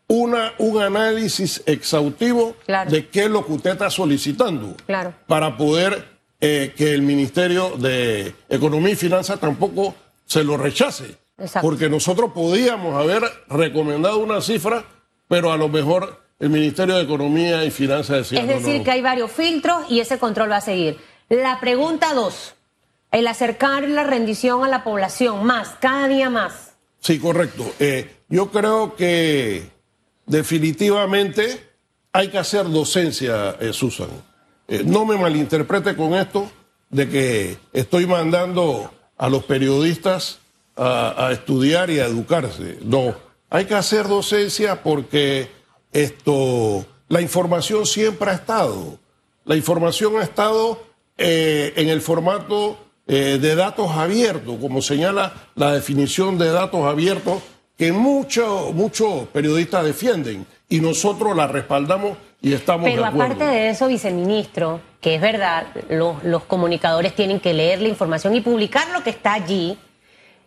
una, 0.07 0.53
un 0.59 0.81
análisis 0.81 1.63
exhaustivo 1.65 2.55
Claro. 2.65 2.91
de 2.91 3.07
qué 3.07 3.23
es 3.23 3.29
lo 3.31 3.43
que 3.45 3.53
usted 3.53 3.71
está 3.71 3.89
solicitando. 3.89 4.75
Claro. 4.85 5.13
Para 5.25 5.57
poder 5.57 6.05
eh, 6.41 6.73
que 6.75 6.93
el 6.93 7.01
Ministerio 7.01 7.71
de 7.77 8.35
Economía 8.49 8.91
y 8.93 8.95
Finanzas 8.95 9.39
tampoco 9.39 9.95
se 10.25 10.43
lo 10.43 10.57
rechace. 10.57 11.15
Exacto. 11.39 11.67
Porque 11.67 11.89
nosotros 11.89 12.31
podíamos 12.33 12.95
haber 12.95 13.23
recomendado 13.49 14.19
una 14.19 14.41
cifra, 14.41 14.83
pero 15.27 15.51
a 15.51 15.57
lo 15.57 15.69
mejor 15.69 16.20
el 16.41 16.49
Ministerio 16.49 16.95
de 16.97 17.03
Economía 17.03 17.63
y 17.63 17.71
Finanzas 17.71 18.17
decía 18.17 18.41
Es 18.41 18.47
"No, 18.47 18.53
decir, 18.53 18.79
no". 18.79 18.83
que 18.83 18.91
hay 18.91 19.01
varios 19.01 19.31
filtros 19.31 19.85
y 19.89 19.99
ese 20.01 20.17
control 20.19 20.51
va 20.51 20.57
a 20.57 20.61
seguir. 20.61 20.97
La 21.29 21.59
pregunta 21.61 22.13
dos, 22.13 22.55
el 23.11 23.27
acercar 23.27 23.87
la 23.87 24.03
rendición 24.03 24.65
a 24.65 24.67
la 24.67 24.83
población 24.83 25.45
más, 25.45 25.69
cada 25.79 26.07
día 26.09 26.29
más. 26.29 26.73
Sí, 26.99 27.19
correcto. 27.19 27.63
Eh, 27.79 28.09
yo 28.27 28.51
creo 28.51 28.95
que 28.95 29.69
definitivamente 30.25 31.69
hay 32.11 32.27
que 32.29 32.37
hacer 32.37 32.69
docencia, 32.69 33.55
eh, 33.59 33.71
Susan. 33.73 34.09
Eh, 34.67 34.83
no 34.85 35.05
me 35.05 35.17
malinterprete 35.17 35.95
con 35.95 36.13
esto 36.15 36.51
de 36.89 37.07
que 37.07 37.57
estoy 37.71 38.05
mandando 38.05 38.91
a 39.17 39.29
los 39.29 39.43
periodistas 39.45 40.39
a, 40.75 41.27
a 41.27 41.31
estudiar 41.31 41.89
y 41.89 41.99
a 41.99 42.05
educarse. 42.05 42.79
No, 42.81 43.15
hay 43.49 43.65
que 43.65 43.75
hacer 43.75 44.07
docencia 44.07 44.83
porque 44.83 45.49
esto, 45.93 46.85
la 47.09 47.21
información 47.21 47.85
siempre 47.85 48.31
ha 48.31 48.33
estado. 48.35 48.97
La 49.45 49.55
información 49.55 50.17
ha 50.17 50.23
estado 50.23 50.81
eh, 51.17 51.73
en 51.75 51.89
el 51.89 52.01
formato 52.01 52.77
eh, 53.07 53.37
de 53.41 53.55
datos 53.55 53.91
abiertos, 53.91 54.57
como 54.61 54.81
señala 54.81 55.33
la 55.55 55.73
definición 55.73 56.37
de 56.37 56.49
datos 56.51 56.85
abiertos, 56.85 57.41
que 57.77 57.91
muchos 57.91 58.73
muchos 58.73 59.27
periodistas 59.29 59.83
defienden 59.83 60.45
y 60.69 60.79
nosotros 60.79 61.35
la 61.35 61.47
respaldamos 61.47 62.17
y 62.39 62.53
estamos 62.53 62.85
Pero 62.89 63.01
de 63.01 63.07
acuerdo. 63.07 63.33
aparte 63.33 63.45
de 63.45 63.69
eso, 63.69 63.87
viceministro, 63.87 64.79
que 65.01 65.15
es 65.15 65.21
verdad, 65.21 65.67
los, 65.89 66.23
los 66.23 66.43
comunicadores 66.43 67.15
tienen 67.15 67.39
que 67.39 67.53
leer 67.53 67.81
la 67.81 67.87
información 67.87 68.35
y 68.35 68.41
publicar 68.41 68.87
lo 68.89 69.03
que 69.03 69.09
está 69.09 69.33
allí. 69.33 69.77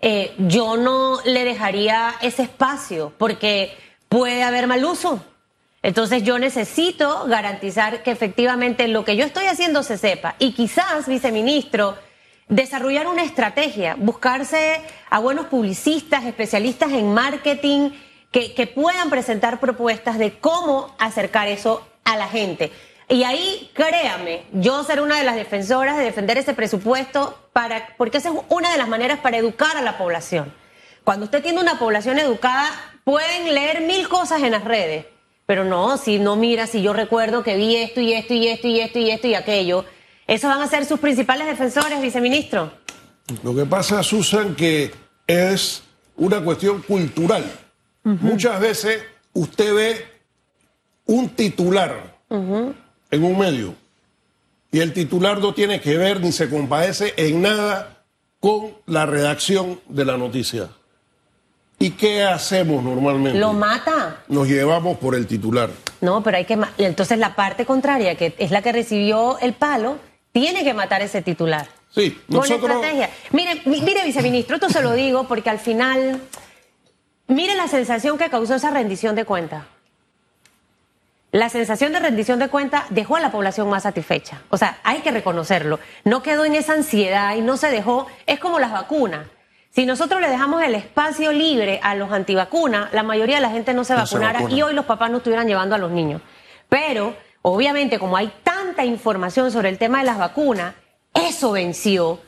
eh, 0.01 0.33
yo 0.39 0.77
no 0.77 1.19
le 1.25 1.45
dejaría 1.45 2.15
ese 2.21 2.43
espacio 2.43 3.13
porque 3.19 3.73
puede 4.09 4.43
haber 4.43 4.67
mal 4.67 4.85
uso. 4.85 5.23
Entonces 5.85 6.23
yo 6.23 6.39
necesito 6.39 7.27
garantizar 7.27 8.03
que 8.03 8.11
efectivamente 8.11 8.89
lo 8.89 9.05
que 9.05 9.17
yo 9.17 9.27
estoy 9.27 9.49
haciendo 9.49 9.83
se 9.83 9.99
sepa. 9.99 10.35
Y 10.39 10.53
quizás, 10.53 11.07
viceministro, 11.07 11.95
desarrollar 12.49 13.07
una 13.07 13.23
estrategia, 13.23 13.95
buscarse 13.99 14.81
a 15.11 15.19
buenos 15.19 15.45
publicistas, 15.45 16.25
especialistas 16.25 16.91
en 16.93 17.13
marketing, 17.13 17.91
que, 18.31 18.73
puedan 18.75 19.11
presentar 19.11 19.61
propuestas 19.61 20.17
de 20.17 20.39
cómo 20.39 20.97
acercar 20.99 21.49
eso 21.49 21.87
a 22.05 22.17
la 22.17 22.29
gente. 22.29 22.73
Y 23.11 23.25
ahí, 23.25 23.71
créame, 23.75 24.45
yo 24.53 24.85
seré 24.85 25.03
una 25.03 25.19
de 25.19 25.25
las 25.25 25.37
defensoras 25.37 25.99
de 25.99 26.05
defender 26.05 26.39
ese 26.39 26.55
presupuesto 26.55 27.39
para, 27.53 27.95
porque 27.99 28.17
esa 28.17 28.31
es 28.31 28.37
una 28.49 28.73
de 28.73 28.79
las 28.79 28.89
maneras 28.89 29.19
para 29.19 29.37
educar 29.37 29.77
a 29.77 29.83
la 29.83 29.99
población. 29.99 30.51
Cuando 31.05 31.27
usted 31.27 31.43
tiene 31.43 31.61
una 31.61 31.79
población 31.79 32.19
educada, 32.19 32.71
pueden 33.05 33.53
leer 33.53 33.83
mil 33.83 34.09
cosas 34.09 34.43
en 34.43 34.53
las 34.53 34.65
redes, 34.65 35.05
pero 35.47 35.65
no, 35.65 35.97
si 35.97 36.19
no 36.19 36.37
mira, 36.37 36.67
si 36.67 36.83
yo 36.83 36.93
recuerdo 36.93 37.43
que 37.43 37.57
vi 37.57 37.77
esto 37.77 38.01
y 38.01 38.13
esto 38.13 38.35
y 38.35 38.49
esto 38.49 38.69
y 38.69 38.81
esto 38.81 38.99
y 38.99 39.11
esto 39.11 39.27
y 39.29 39.35
aquello, 39.35 39.85
esos 40.27 40.49
van 40.49 40.63
a 40.63 40.67
ser 40.67 40.87
sus 40.87 41.01
principales 41.01 41.47
defensores, 41.47 42.01
viceministro. 42.01 42.73
Lo 43.43 43.55
que 43.55 43.67
pasa, 43.67 44.03
Susan, 44.03 44.55
que 44.55 44.91
es 45.27 45.83
una 46.17 46.43
cuestión 46.43 46.83
cultural. 46.83 47.45
Muchas 48.03 48.61
veces 48.61 49.03
usted 49.33 49.75
ve 49.75 50.07
un 51.07 51.31
titular 51.31 52.19
en 52.31 53.25
un 53.25 53.39
medio 53.39 53.75
y 54.71 54.81
el 54.81 54.93
titular 54.93 55.39
no 55.39 55.55
tiene 55.55 55.81
que 55.81 55.97
ver 55.97 56.21
ni 56.21 56.33
se 56.33 56.51
compadece 56.51 57.15
en 57.17 57.43
nada 57.43 58.05
con 58.41 58.73
la 58.87 59.07
redacción 59.07 59.81
de 59.89 60.05
la 60.05 60.19
noticia. 60.19 60.69
¿Y 61.79 61.91
qué 61.91 62.23
hacemos 62.23 62.83
normalmente? 62.83 63.39
Lo 63.39 63.53
mata. 63.53 64.19
Nos 64.29 64.49
llevamos 64.49 64.97
por 64.99 65.15
el 65.15 65.27
titular. 65.27 65.71
No, 66.01 66.23
pero 66.23 66.37
hay 66.37 66.45
que... 66.45 66.59
Entonces 66.79 67.19
la 67.19 67.35
parte 67.35 67.67
contraria, 67.67 68.15
que 68.17 68.35
es 68.39 68.51
la 68.51 68.63
que 68.63 68.73
recibió 68.73 69.39
el 69.41 69.53
palo, 69.55 69.99
tiene 70.33 70.65
que 70.65 70.73
matar 70.75 71.03
ese 71.03 71.21
titular. 71.23 71.67
Sí, 71.91 72.11
Con 72.29 72.39
nosotros... 72.39 72.71
estrategia. 72.71 73.11
Mire, 73.33 73.63
mi- 73.67 73.81
mire, 73.83 74.05
viceministro, 74.05 74.57
esto 74.57 74.69
se 74.71 74.83
lo 74.83 74.93
digo 74.93 75.25
porque 75.29 75.51
al 75.51 75.59
final, 75.59 76.21
mire 77.29 77.55
la 77.55 77.69
sensación 77.69 78.19
que 78.19 78.31
causó 78.31 78.55
esa 78.55 78.71
rendición 78.71 79.15
de 79.15 79.25
cuenta. 79.25 79.67
La 81.33 81.49
sensación 81.49 81.93
de 81.93 81.99
rendición 81.99 82.39
de 82.39 82.49
cuenta 82.49 82.87
dejó 82.91 83.17
a 83.17 83.21
la 83.21 83.33
población 83.33 83.69
más 83.69 83.83
satisfecha. 83.83 84.43
O 84.51 84.57
sea, 84.57 84.79
hay 84.85 85.01
que 85.01 85.11
reconocerlo. 85.11 85.81
No 86.05 86.23
quedó 86.23 86.45
en 86.45 86.55
esa 86.55 86.75
ansiedad 86.75 87.35
y 87.35 87.41
no 87.41 87.57
se 87.57 87.71
dejó. 87.71 88.07
Es 88.27 88.39
como 88.39 88.61
las 88.61 88.71
vacunas. 88.71 89.27
Si 89.75 89.87
nosotros 89.87 90.21
le 90.21 90.29
dejamos 90.29 90.63
el 90.63 90.77
espacio 90.77 91.33
libre 91.33 91.81
a 91.83 91.97
los 91.97 92.13
antivacunas, 92.13 92.93
la 92.93 93.03
mayoría 93.03 93.37
de 93.37 93.43
la 93.43 93.51
gente 93.51 93.75
no 93.75 93.83
se 93.83 93.95
No 93.95 94.07
se 94.07 94.15
vacunara 94.15 94.39
vacuna. 94.41 94.57
y 94.57 94.63
hoy 94.63 94.73
los 94.73 94.85
papás 94.85 95.11
no 95.11 95.17
estuvieran 95.17 95.49
llevando 95.49 95.75
a 95.75 95.79
los 95.79 95.91
niños. 95.91 96.23
Pero, 96.69 97.17
obviamente, 97.43 97.99
como 97.99 98.17
hay 98.17 98.33
tanta 98.45 98.85
información 98.85 99.51
sobre 99.51 99.71
el 99.71 99.79
tema 99.79 99.99
de 99.99 100.05
las 100.05 100.17
vacunas, 100.19 100.75
eso 101.13 101.51
venció 101.51 102.21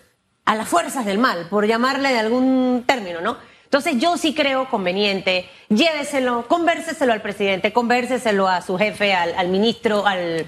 a 0.45 0.57
las 0.57 0.69
fuerzas 0.69 1.05
del 1.05 1.19
mal, 1.19 1.47
por 1.49 1.67
llamarle 1.69 2.09
de 2.09 2.19
algún 2.19 2.83
término, 2.85 3.21
¿no? 3.21 3.37
Entonces 3.65 3.97
yo 3.99 4.17
sí 4.17 4.35
creo 4.35 4.69
conveniente, 4.69 5.49
lléveselo, 5.69 6.47
convérseselo 6.49 7.13
al 7.13 7.21
presidente, 7.23 7.73
convérseselo 7.73 8.49
a 8.49 8.61
su 8.61 8.77
jefe, 8.77 9.15
al, 9.15 9.35
al 9.37 9.49
ministro, 9.49 10.05
al, 10.07 10.47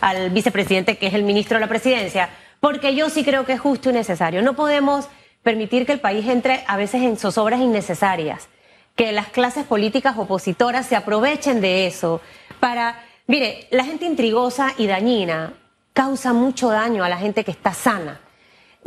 al 0.00 0.30
vicepresidente 0.30 0.96
que 0.96 1.08
es 1.08 1.14
el 1.14 1.24
ministro 1.24 1.56
de 1.56 1.60
la 1.62 1.68
presidencia, 1.68 2.30
porque 2.60 2.94
yo 2.94 3.10
sí 3.10 3.22
creo 3.22 3.44
que 3.44 3.52
es 3.54 3.60
justo 3.60 3.90
y 3.90 3.92
necesario. 3.92 4.40
No 4.42 4.54
podemos 4.54 5.08
permitir 5.42 5.86
que 5.86 5.92
el 5.92 6.00
país 6.00 6.26
entre 6.28 6.64
a 6.66 6.76
veces 6.76 7.02
en 7.02 7.16
zozobras 7.16 7.60
innecesarias, 7.60 8.48
que 8.96 9.12
las 9.12 9.28
clases 9.28 9.64
políticas 9.64 10.16
opositoras 10.18 10.86
se 10.86 10.96
aprovechen 10.96 11.60
de 11.60 11.86
eso 11.86 12.20
para... 12.60 13.04
Mire, 13.26 13.68
la 13.70 13.84
gente 13.84 14.06
intrigosa 14.06 14.72
y 14.78 14.86
dañina 14.86 15.52
causa 15.92 16.32
mucho 16.32 16.70
daño 16.70 17.04
a 17.04 17.08
la 17.08 17.18
gente 17.18 17.44
que 17.44 17.50
está 17.50 17.74
sana. 17.74 18.20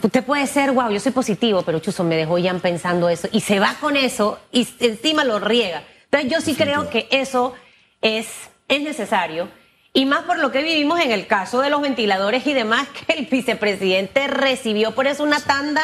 Usted 0.02 0.24
puede 0.24 0.48
ser, 0.48 0.72
wow, 0.72 0.90
yo 0.90 1.00
soy 1.00 1.12
positivo, 1.12 1.62
pero 1.62 1.80
Chuzo 1.80 2.04
me 2.04 2.16
dejó 2.16 2.40
ya 2.40 2.54
pensando 2.56 3.08
eso 3.08 3.28
y 3.32 3.42
se 3.42 3.60
va 3.60 3.76
con 3.80 3.98
eso 3.98 4.40
y 4.52 4.68
encima 4.80 5.24
lo 5.24 5.40
riega. 5.40 5.84
Entonces 6.06 6.32
yo 6.32 6.42
sí 6.42 6.56
creo 6.56 6.90
que 6.90 7.08
eso 7.12 7.54
es, 8.02 8.28
es 8.68 8.82
necesario 8.82 9.48
y 9.94 10.06
más 10.06 10.24
por 10.24 10.40
lo 10.40 10.52
que 10.52 10.64
vivimos 10.64 11.02
en 11.02 11.12
el 11.12 11.28
caso 11.28 11.62
de 11.62 11.70
los 11.70 11.82
ventiladores 11.82 12.48
y 12.48 12.54
demás 12.54 12.88
que 13.08 13.14
el 13.14 13.26
vicepresidente 13.26 14.28
recibió 14.28 14.96
por 14.96 15.08
eso 15.08 15.24
una 15.24 15.42
tanda 15.42 15.84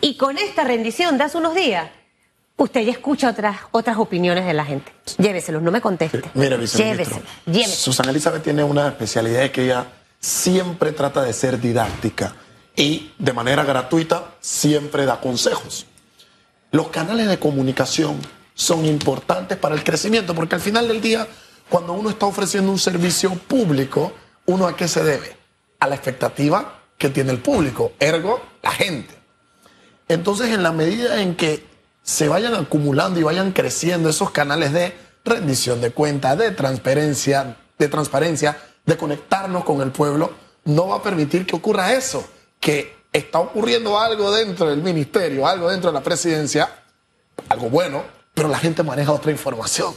y 0.00 0.16
con 0.16 0.38
esta 0.38 0.64
rendición 0.64 1.18
de 1.18 1.24
hace 1.24 1.38
unos 1.38 1.54
días, 1.54 1.90
usted 2.56 2.82
ya 2.82 2.92
escucha 2.92 3.30
otras, 3.30 3.58
otras 3.70 3.96
opiniones 3.98 4.46
de 4.46 4.54
la 4.54 4.64
gente. 4.64 4.92
Lléveselos, 5.18 5.62
no 5.62 5.70
me 5.70 5.80
conteste. 5.80 6.22
Mire, 6.34 6.56
viceministro. 6.56 7.16
Lléveselo, 7.16 7.22
lléveselo. 7.46 7.76
Susana 7.76 8.10
Elizabeth 8.10 8.42
tiene 8.42 8.64
una 8.64 8.88
especialidad 8.88 9.40
de 9.40 9.52
que 9.52 9.64
ella 9.64 9.86
siempre 10.20 10.92
trata 10.92 11.22
de 11.22 11.32
ser 11.32 11.60
didáctica 11.60 12.34
y 12.76 13.12
de 13.18 13.32
manera 13.32 13.64
gratuita 13.64 14.34
siempre 14.40 15.04
da 15.04 15.20
consejos. 15.20 15.86
Los 16.70 16.88
canales 16.88 17.28
de 17.28 17.38
comunicación 17.38 18.20
son 18.54 18.84
importantes 18.84 19.56
para 19.56 19.74
el 19.74 19.84
crecimiento 19.84 20.34
porque 20.34 20.56
al 20.56 20.60
final 20.60 20.88
del 20.88 21.00
día, 21.00 21.26
cuando 21.68 21.92
uno 21.92 22.10
está 22.10 22.26
ofreciendo 22.26 22.70
un 22.70 22.78
servicio 22.78 23.30
público, 23.34 24.12
¿uno 24.46 24.66
a 24.66 24.76
qué 24.76 24.88
se 24.88 25.02
debe? 25.02 25.36
A 25.80 25.86
la 25.86 25.94
expectativa 25.94 26.82
que 26.98 27.08
tiene 27.08 27.30
el 27.30 27.38
público, 27.38 27.92
ergo 27.98 28.42
la 28.62 28.72
gente. 28.72 29.17
Entonces, 30.08 30.48
en 30.48 30.62
la 30.62 30.72
medida 30.72 31.20
en 31.20 31.36
que 31.36 31.66
se 32.02 32.28
vayan 32.28 32.54
acumulando 32.54 33.20
y 33.20 33.22
vayan 33.22 33.52
creciendo 33.52 34.08
esos 34.08 34.30
canales 34.30 34.72
de 34.72 34.94
rendición 35.24 35.80
de 35.80 35.90
cuentas, 35.90 36.38
de 36.38 36.50
transparencia, 36.52 37.56
de 37.78 37.88
transparencia, 37.88 38.56
de 38.86 38.96
conectarnos 38.96 39.64
con 39.64 39.82
el 39.82 39.92
pueblo, 39.92 40.32
no 40.64 40.88
va 40.88 40.96
a 40.96 41.02
permitir 41.02 41.44
que 41.44 41.56
ocurra 41.56 41.92
eso, 41.92 42.26
que 42.58 42.96
está 43.12 43.38
ocurriendo 43.38 43.98
algo 43.98 44.32
dentro 44.32 44.70
del 44.70 44.82
ministerio, 44.82 45.46
algo 45.46 45.70
dentro 45.70 45.90
de 45.90 45.94
la 45.94 46.02
presidencia, 46.02 46.68
algo 47.48 47.68
bueno, 47.68 48.02
pero 48.32 48.48
la 48.48 48.58
gente 48.58 48.82
maneja 48.82 49.12
otra 49.12 49.30
información. 49.30 49.94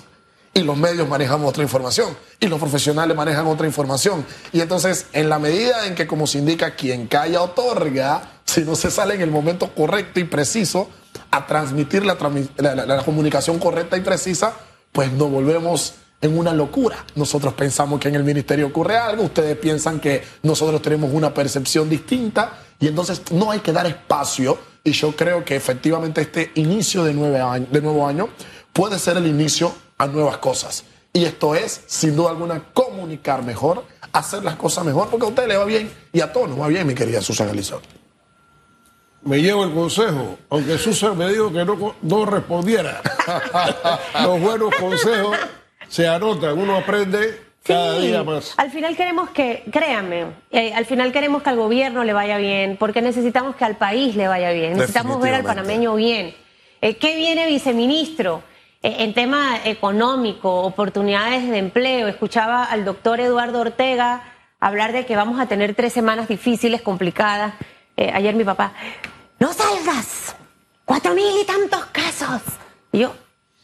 Y 0.53 0.63
los 0.63 0.75
medios 0.75 1.07
manejamos 1.07 1.49
otra 1.49 1.63
información. 1.63 2.17
Y 2.39 2.47
los 2.47 2.59
profesionales 2.59 3.15
manejan 3.15 3.47
otra 3.47 3.65
información. 3.65 4.25
Y 4.51 4.59
entonces, 4.59 5.05
en 5.13 5.29
la 5.29 5.39
medida 5.39 5.87
en 5.87 5.95
que, 5.95 6.07
como 6.07 6.27
se 6.27 6.39
indica, 6.39 6.75
quien 6.75 7.07
calla 7.07 7.41
otorga, 7.41 8.40
si 8.51 8.61
no 8.61 8.75
se 8.75 8.91
sale 8.91 9.15
en 9.15 9.21
el 9.21 9.31
momento 9.31 9.73
correcto 9.73 10.19
y 10.19 10.25
preciso 10.25 10.89
a 11.31 11.45
transmitir 11.47 12.05
la, 12.05 12.17
la- 12.57 13.03
comunicación 13.03 13.59
correcta 13.59 13.97
y 13.97 14.01
precisa, 14.01 14.53
pues 14.91 15.11
nos 15.11 15.29
volvemos 15.31 15.93
en 16.21 16.37
una 16.37 16.53
locura. 16.53 17.05
Nosotros 17.15 17.53
pensamos 17.53 17.99
que 17.99 18.09
en 18.09 18.15
el 18.15 18.23
ministerio 18.23 18.67
ocurre 18.67 18.97
algo, 18.97 19.23
ustedes 19.23 19.57
piensan 19.57 19.99
que 19.99 20.23
nosotros 20.43 20.81
tenemos 20.81 21.11
una 21.13 21.33
percepción 21.33 21.89
distinta 21.89 22.59
y 22.79 22.87
entonces 22.87 23.21
no 23.31 23.51
hay 23.51 23.59
que 23.59 23.71
dar 23.71 23.85
espacio 23.87 24.57
y 24.83 24.91
yo 24.91 25.15
creo 25.15 25.45
que 25.45 25.55
efectivamente 25.55 26.21
este 26.21 26.51
inicio 26.55 27.03
de 27.03 27.13
nuevo 27.13 28.07
año 28.07 28.29
puede 28.73 28.99
ser 28.99 29.17
el 29.17 29.27
inicio 29.27 29.73
a 29.97 30.07
nuevas 30.07 30.37
cosas. 30.37 30.83
Y 31.13 31.25
esto 31.25 31.55
es, 31.55 31.81
sin 31.87 32.15
duda 32.15 32.29
alguna, 32.31 32.63
comunicar 32.73 33.43
mejor, 33.43 33.85
hacer 34.13 34.43
las 34.43 34.55
cosas 34.55 34.85
mejor, 34.85 35.09
porque 35.09 35.25
a 35.25 35.29
usted 35.29 35.47
le 35.47 35.57
va 35.57 35.65
bien 35.65 35.91
y 36.13 36.21
a 36.21 36.31
todos 36.31 36.49
nos 36.49 36.59
va 36.59 36.67
bien, 36.67 36.87
mi 36.87 36.93
querida 36.95 37.21
Susana 37.21 37.51
Elizabeth. 37.51 38.00
Me 39.23 39.41
llevo 39.41 39.63
el 39.63 39.71
consejo, 39.71 40.37
aunque 40.49 40.77
Susan 40.77 41.17
me 41.17 41.29
dijo 41.29 41.51
que 41.51 41.63
no, 41.63 41.95
no 42.01 42.25
respondiera. 42.25 43.01
Los 44.23 44.39
buenos 44.39 44.73
consejos 44.79 45.37
se 45.87 46.07
anotan, 46.07 46.57
uno 46.57 46.75
aprende 46.77 47.39
cada 47.63 47.99
Sí, 47.99 48.07
día 48.07 48.23
más. 48.23 48.55
Al 48.57 48.71
final 48.71 48.95
queremos 48.95 49.29
que, 49.29 49.63
créanme, 49.71 50.25
eh, 50.49 50.73
al 50.73 50.85
final 50.85 51.11
queremos 51.11 51.43
que 51.43 51.51
al 51.51 51.57
gobierno 51.57 52.03
le 52.03 52.13
vaya 52.13 52.37
bien, 52.37 52.77
porque 52.77 53.01
necesitamos 53.01 53.55
que 53.55 53.65
al 53.65 53.77
país 53.77 54.15
le 54.15 54.27
vaya 54.27 54.51
bien, 54.51 54.73
necesitamos 54.73 55.21
ver 55.21 55.35
al 55.35 55.43
panameño 55.43 55.93
bien. 55.95 56.33
Eh, 56.81 56.95
¿Qué 56.95 57.15
viene, 57.15 57.45
viceministro? 57.45 58.41
Eh, 58.81 58.95
en 58.99 59.13
tema 59.13 59.59
económico, 59.65 60.61
oportunidades 60.61 61.47
de 61.47 61.59
empleo, 61.59 62.07
escuchaba 62.07 62.63
al 62.63 62.83
doctor 62.83 63.19
Eduardo 63.19 63.59
Ortega 63.59 64.23
hablar 64.59 64.91
de 64.93 65.05
que 65.05 65.15
vamos 65.15 65.39
a 65.39 65.47
tener 65.47 65.75
tres 65.75 65.93
semanas 65.93 66.27
difíciles, 66.27 66.81
complicadas. 66.81 67.53
Eh, 67.97 68.09
ayer 68.13 68.33
mi 68.35 68.43
papá, 68.43 68.73
no 69.41 69.51
salgas, 69.53 70.35
cuatro 70.85 71.15
mil 71.15 71.25
y 71.41 71.45
tantos 71.45 71.83
casos. 71.87 72.41
Y 72.91 72.99
yo, 72.99 73.15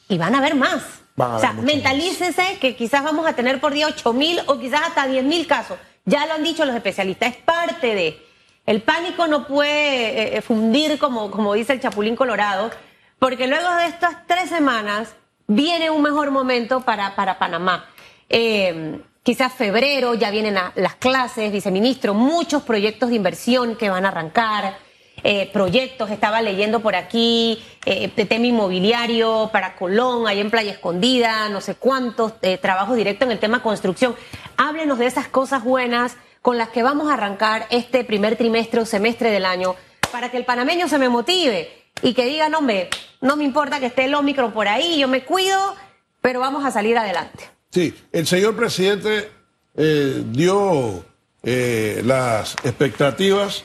y 0.10 0.18
van 0.18 0.34
a 0.34 0.40
haber 0.40 0.56
más. 0.56 0.82
Van 1.16 1.32
a 1.32 1.36
o 1.36 1.40
sea, 1.40 1.54
muchos 1.54 1.66
más. 1.66 1.74
mentalícese 1.76 2.58
que 2.60 2.76
quizás 2.76 3.04
vamos 3.04 3.28
a 3.28 3.34
tener 3.34 3.62
por 3.62 3.74
día 3.74 3.86
8 3.88 4.12
mil 4.14 4.40
o 4.48 4.58
quizás 4.60 4.82
hasta 4.88 5.06
10 5.08 5.24
mil 5.24 5.46
casos. 5.46 5.78
Ya 6.06 6.26
lo 6.26 6.34
han 6.34 6.44
dicho 6.44 6.66
los 6.66 6.76
especialistas, 6.76 7.30
es 7.30 7.38
parte 7.38 7.94
de. 7.94 8.26
El 8.66 8.82
pánico 8.82 9.28
no 9.28 9.46
puede 9.48 10.36
eh, 10.38 10.42
fundir, 10.42 10.98
como, 10.98 11.30
como 11.30 11.54
dice 11.54 11.74
el 11.74 11.80
Chapulín 11.80 12.16
Colorado, 12.16 12.72
porque 13.20 13.48
luego 13.48 13.70
de 13.76 13.86
estas 13.86 14.26
tres 14.26 14.50
semanas 14.50 15.10
viene 15.48 15.90
un 15.92 16.02
mejor 16.02 16.32
momento 16.32 16.82
para, 16.82 17.16
para 17.16 17.38
Panamá. 17.38 17.86
Eh, 18.30 19.00
quizás 19.22 19.54
febrero, 19.54 20.16
ya 20.16 20.32
vienen 20.32 20.58
a- 20.58 20.72
las 20.76 20.96
clases, 20.96 21.52
viceministro, 21.52 22.14
muchos 22.16 22.64
proyectos 22.64 23.10
de 23.10 23.16
inversión 23.16 23.76
que 23.76 23.90
van 23.92 24.06
a 24.06 24.10
arrancar 24.10 24.78
eh, 25.24 25.50
proyectos, 25.52 26.12
estaba 26.12 26.42
leyendo 26.42 26.80
por 26.80 26.96
aquí, 26.96 27.62
eh, 27.86 28.12
de 28.16 28.26
tema 28.26 28.46
inmobiliario 28.46 29.50
para 29.52 29.76
Colón, 29.76 30.28
ahí 30.28 30.40
en 30.40 30.52
Playa 30.52 30.72
Escondida, 30.72 31.50
no 31.50 31.62
sé 31.62 31.76
cuántos, 31.76 32.34
eh, 32.42 32.58
trabajos 32.58 32.96
directos 32.96 33.26
en 33.26 33.32
el 33.32 33.40
tema 33.40 33.64
construcción. 33.64 34.16
Háblenos 34.58 35.00
de 35.00 35.08
esas 35.08 35.28
cosas 35.28 35.64
buenas 35.64 36.18
con 36.42 36.58
las 36.58 36.70
que 36.70 36.84
vamos 36.84 37.10
a 37.10 37.16
arrancar 37.16 37.66
este 37.72 38.04
primer 38.04 38.36
trimestre 38.36 38.80
o 38.80 38.86
semestre 38.86 39.32
del 39.32 39.46
año 39.46 39.76
para 40.12 40.30
que 40.30 40.38
el 40.38 40.46
panameño 40.46 40.88
se 40.88 40.98
me 40.98 41.10
motive 41.10 41.70
y 42.02 42.14
que 42.14 42.26
diga, 42.26 42.48
no, 42.50 42.60
hombre, 42.60 42.90
no 43.22 43.36
me 43.36 43.44
importa 43.44 43.80
que 43.80 43.88
esté 43.88 44.06
el 44.06 44.16
Omicron 44.16 44.52
por 44.52 44.68
ahí, 44.68 45.00
yo 45.00 45.08
me 45.08 45.24
cuido, 45.24 45.76
pero 46.22 46.40
vamos 46.40 46.64
a 46.66 46.72
salir 46.72 46.98
adelante. 46.98 47.50
Sí, 47.72 47.94
el 48.12 48.28
señor 48.28 48.56
presidente 48.56 49.30
eh, 49.76 50.24
dio 50.28 51.06
eh, 51.44 52.02
las 52.06 52.56
expectativas 52.64 53.64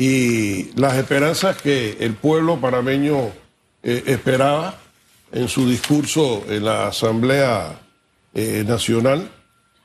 y 0.00 0.72
las 0.80 0.96
esperanzas 0.96 1.60
que 1.60 1.98
el 2.00 2.14
pueblo 2.14 2.58
panameño 2.58 3.32
eh, 3.82 4.02
esperaba 4.06 4.78
en 5.30 5.46
su 5.46 5.68
discurso 5.68 6.42
en 6.48 6.64
la 6.64 6.86
Asamblea 6.86 7.78
eh, 8.32 8.64
Nacional. 8.66 9.30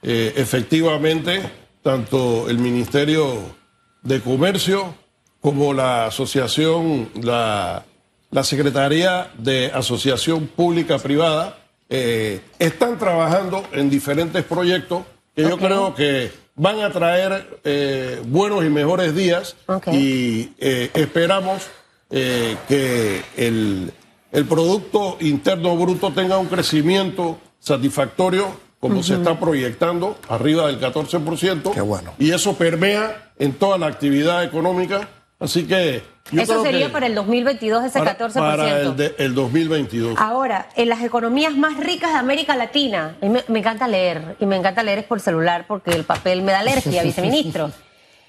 Eh, 0.02 0.32
efectivamente, 0.38 1.42
tanto 1.84 2.50
el 2.50 2.60
Ministerio 2.60 3.58
de 4.04 4.22
Comercio 4.22 4.96
como 5.42 5.74
la 5.74 6.06
asociación, 6.06 7.10
la, 7.22 7.84
la 8.32 8.44
Secretaría 8.46 9.34
de 9.38 9.70
Asociación 9.74 10.48
Pública 10.48 10.98
Privada, 10.98 11.60
están 11.90 12.98
trabajando 12.98 13.64
en 13.74 13.90
diferentes 13.90 14.44
proyectos 14.46 15.04
que 15.36 15.44
yo 15.44 15.58
creo 15.58 15.94
que 15.94 16.32
van 16.56 16.80
a 16.82 16.90
traer 16.92 17.60
eh, 17.64 18.22
buenos 18.26 18.64
y 18.66 18.70
mejores 18.70 19.16
días 19.16 19.56
y 19.92 20.54
eh, 20.58 20.90
esperamos 20.94 21.68
eh, 22.10 22.56
que 22.68 23.22
el, 23.36 23.92
el 24.32 24.46
Producto 24.46 25.18
Interno 25.20 25.76
Bruto 25.76 26.12
tenga 26.12 26.38
un 26.38 26.48
crecimiento 26.48 27.38
satisfactorio, 27.60 28.48
como 28.80 29.02
se 29.02 29.16
está 29.16 29.40
proyectando, 29.40 30.18
arriba 30.30 30.68
del 30.68 30.80
14%. 30.80 31.74
Qué 31.74 31.82
bueno. 31.82 32.14
Y 32.20 32.32
eso 32.32 32.56
permea 32.56 33.32
en 33.40 33.54
toda 33.54 33.78
la 33.78 33.88
actividad 33.88 34.44
económica. 34.44 35.10
Así 35.40 35.66
que. 35.66 36.15
Yo 36.32 36.42
Eso 36.42 36.64
sería 36.64 36.88
que 36.88 36.92
para 36.94 37.06
el 37.06 37.16
2022 37.16 37.86
ese 37.86 38.00
para- 38.00 38.18
14%. 38.18 38.34
Para 38.58 38.80
el, 38.82 38.96
de- 38.96 39.16
el 39.20 39.36
2022. 39.36 40.18
Ahora, 40.20 40.68
en 40.76 40.90
las 40.90 41.02
economías 41.04 41.56
más 41.56 41.78
ricas 41.78 42.14
de 42.14 42.18
América 42.20 42.56
Latina, 42.56 43.16
me, 43.22 43.44
me 43.48 43.60
encanta 43.60 43.88
leer, 43.88 44.36
y 44.40 44.46
me 44.46 44.56
encanta 44.56 44.82
leer 44.84 45.00
es 45.00 45.06
por 45.06 45.20
celular 45.20 45.66
porque 45.68 45.92
el 45.92 46.04
papel 46.04 46.42
me 46.42 46.52
da 46.52 46.60
alergia, 46.60 47.04
viceministro. 47.04 47.72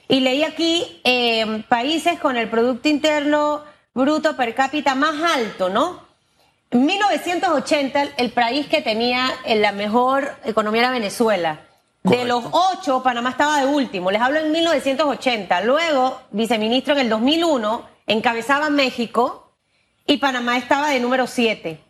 Y 0.08 0.20
leí 0.20 0.44
aquí 0.44 1.00
eh, 1.04 1.62
países 1.68 2.18
con 2.20 2.36
el 2.36 2.48
Producto 2.48 2.88
Interno 2.88 3.62
Bruto 3.94 4.36
per 4.36 4.54
cápita 4.54 4.94
más 4.94 5.14
alto, 5.34 5.68
¿no? 5.70 6.04
En 6.70 6.84
1980, 6.84 8.02
el- 8.18 8.30
país 8.32 8.66
que 8.66 8.82
tenía 8.82 9.30
la 9.46 9.72
mejor 9.72 10.32
economía 10.44 10.82
era 10.82 10.90
Venezuela. 10.90 11.60
De 12.10 12.24
los 12.24 12.44
ocho, 12.52 13.02
Panamá 13.02 13.30
estaba 13.30 13.60
de 13.60 13.66
último. 13.66 14.12
Les 14.12 14.22
hablo 14.22 14.38
en 14.38 14.52
1980. 14.52 15.60
Luego, 15.62 16.20
viceministro, 16.30 16.94
en 16.94 17.00
el 17.00 17.08
2001, 17.08 17.84
encabezaba 18.06 18.70
México 18.70 19.52
y 20.06 20.18
Panamá 20.18 20.56
estaba 20.56 20.90
de 20.90 21.00
número 21.00 21.26
7. 21.26 21.80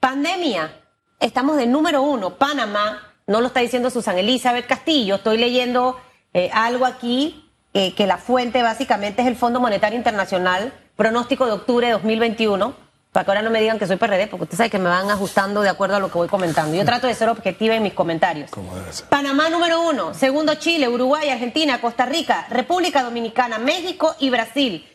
Pandemia, 0.00 0.72
estamos 1.20 1.56
de 1.56 1.68
número 1.68 2.02
uno. 2.02 2.34
Panamá, 2.34 3.14
no 3.28 3.40
lo 3.40 3.46
está 3.46 3.60
diciendo 3.60 3.90
Susan 3.90 4.18
Elizabeth 4.18 4.66
Castillo, 4.66 5.16
estoy 5.16 5.38
leyendo 5.38 6.00
eh, 6.34 6.50
algo 6.52 6.84
aquí, 6.84 7.48
eh, 7.72 7.94
que 7.94 8.08
la 8.08 8.18
fuente 8.18 8.62
básicamente 8.62 9.22
es 9.22 9.28
el 9.28 9.36
Fondo 9.36 9.60
Monetario 9.60 9.96
Internacional, 9.96 10.72
pronóstico 10.96 11.46
de 11.46 11.52
octubre 11.52 11.86
de 11.86 11.92
2021, 11.92 12.74
para 13.12 13.24
que 13.24 13.30
ahora 13.32 13.42
no 13.42 13.50
me 13.50 13.60
digan 13.60 13.78
que 13.78 13.86
soy 13.86 13.96
PRD, 13.96 14.28
porque 14.28 14.44
usted 14.44 14.56
sabe 14.56 14.70
que 14.70 14.78
me 14.78 14.88
van 14.88 15.10
ajustando 15.10 15.62
de 15.62 15.68
acuerdo 15.68 15.96
a 15.96 16.00
lo 16.00 16.08
que 16.08 16.18
voy 16.18 16.28
comentando. 16.28 16.76
Yo 16.76 16.84
trato 16.84 17.08
de 17.08 17.14
ser 17.14 17.28
objetiva 17.28 17.74
en 17.74 17.82
mis 17.82 17.92
comentarios. 17.92 18.50
Como 18.50 18.74
debe 18.76 18.92
ser. 18.92 19.08
Panamá 19.08 19.50
número 19.50 19.80
uno, 19.80 20.14
segundo 20.14 20.54
Chile, 20.54 20.88
Uruguay, 20.88 21.28
Argentina, 21.28 21.80
Costa 21.80 22.06
Rica, 22.06 22.46
República 22.50 23.02
Dominicana, 23.02 23.58
México 23.58 24.14
y 24.20 24.30
Brasil. 24.30 24.86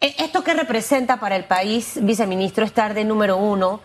Eh, 0.00 0.14
¿Esto 0.18 0.42
qué 0.42 0.54
representa 0.54 1.20
para 1.20 1.36
el 1.36 1.44
país, 1.44 1.98
viceministro, 2.00 2.64
estar 2.64 2.94
de 2.94 3.04
número 3.04 3.36
uno? 3.36 3.80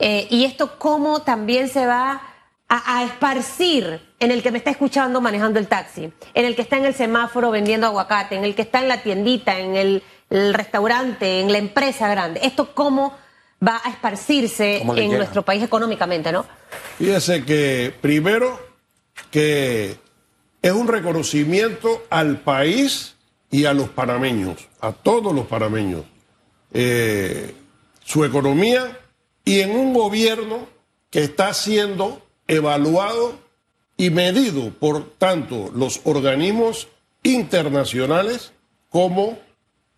Eh, 0.00 0.26
y 0.30 0.44
esto 0.44 0.76
cómo 0.76 1.22
también 1.22 1.68
se 1.68 1.86
va 1.86 2.20
a, 2.68 2.98
a 2.98 3.04
esparcir 3.04 4.00
en 4.18 4.32
el 4.32 4.42
que 4.42 4.50
me 4.50 4.58
está 4.58 4.70
escuchando 4.70 5.20
manejando 5.20 5.60
el 5.60 5.68
taxi, 5.68 6.12
en 6.34 6.44
el 6.44 6.56
que 6.56 6.62
está 6.62 6.78
en 6.78 6.86
el 6.86 6.94
semáforo 6.94 7.52
vendiendo 7.52 7.86
aguacate, 7.86 8.34
en 8.34 8.44
el 8.44 8.56
que 8.56 8.62
está 8.62 8.80
en 8.80 8.88
la 8.88 9.02
tiendita, 9.02 9.58
en 9.60 9.76
el, 9.76 10.02
el 10.34 10.54
restaurante, 10.54 11.40
en 11.40 11.52
la 11.52 11.58
empresa 11.58 12.08
grande. 12.08 12.40
¿Esto 12.42 12.74
cómo 12.74 13.16
va 13.66 13.80
a 13.84 13.90
esparcirse 13.90 14.78
¿Cómo 14.80 14.94
le 14.94 15.02
en 15.02 15.08
llega? 15.10 15.18
nuestro 15.18 15.42
país 15.42 15.62
económicamente, 15.62 16.32
no? 16.32 16.44
Fíjese 16.98 17.44
que 17.44 17.94
primero 18.00 18.60
que 19.30 19.96
es 20.60 20.72
un 20.72 20.88
reconocimiento 20.88 22.04
al 22.10 22.40
país 22.40 23.14
y 23.50 23.64
a 23.66 23.72
los 23.74 23.88
panameños, 23.90 24.68
a 24.80 24.92
todos 24.92 25.32
los 25.32 25.46
panameños, 25.46 26.02
eh, 26.72 27.54
su 28.04 28.24
economía 28.24 28.98
y 29.44 29.60
en 29.60 29.76
un 29.76 29.94
gobierno 29.94 30.66
que 31.10 31.22
está 31.22 31.54
siendo 31.54 32.26
evaluado 32.48 33.38
y 33.96 34.10
medido 34.10 34.70
por 34.70 35.10
tanto 35.16 35.70
los 35.74 36.00
organismos 36.04 36.88
internacionales 37.22 38.52
como 38.90 39.38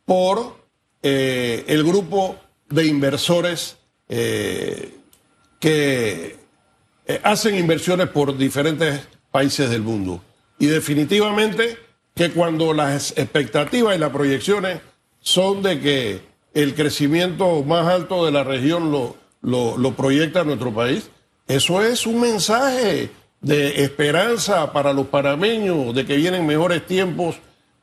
por 0.07 0.57
eh, 1.03 1.65
el 1.67 1.85
grupo 1.85 2.37
de 2.71 2.87
inversores 2.87 3.77
eh, 4.09 4.95
que 5.61 6.37
eh, 7.07 7.21
hacen 7.23 7.57
inversiones 7.57 8.09
por 8.09 8.37
diferentes 8.39 9.07
países 9.31 9.69
del 9.69 9.83
mundo. 9.83 10.23
Y 10.59 10.67
definitivamente 10.67 11.77
que 12.15 12.31
cuando 12.31 12.73
las 12.73 13.11
expectativas 13.19 13.95
y 13.95 13.99
las 13.99 14.11
proyecciones 14.11 14.81
son 15.21 15.63
de 15.63 15.81
que 15.81 16.21
el 16.55 16.75
crecimiento 16.75 17.63
más 17.63 17.87
alto 17.87 18.25
de 18.25 18.33
la 18.33 18.43
región 18.43 18.91
lo, 18.91 19.17
lo, 19.43 19.77
lo 19.77 19.95
proyecta 19.95 20.45
nuestro 20.45 20.73
país, 20.73 21.11
eso 21.47 21.83
es 21.83 22.07
un 22.07 22.21
mensaje 22.21 23.11
de 23.41 23.85
esperanza 23.85 24.73
para 24.73 24.93
los 24.93 25.09
panameños, 25.09 25.95
de 25.95 26.07
que 26.07 26.17
vienen 26.17 26.47
mejores 26.47 26.87
tiempos 26.87 27.37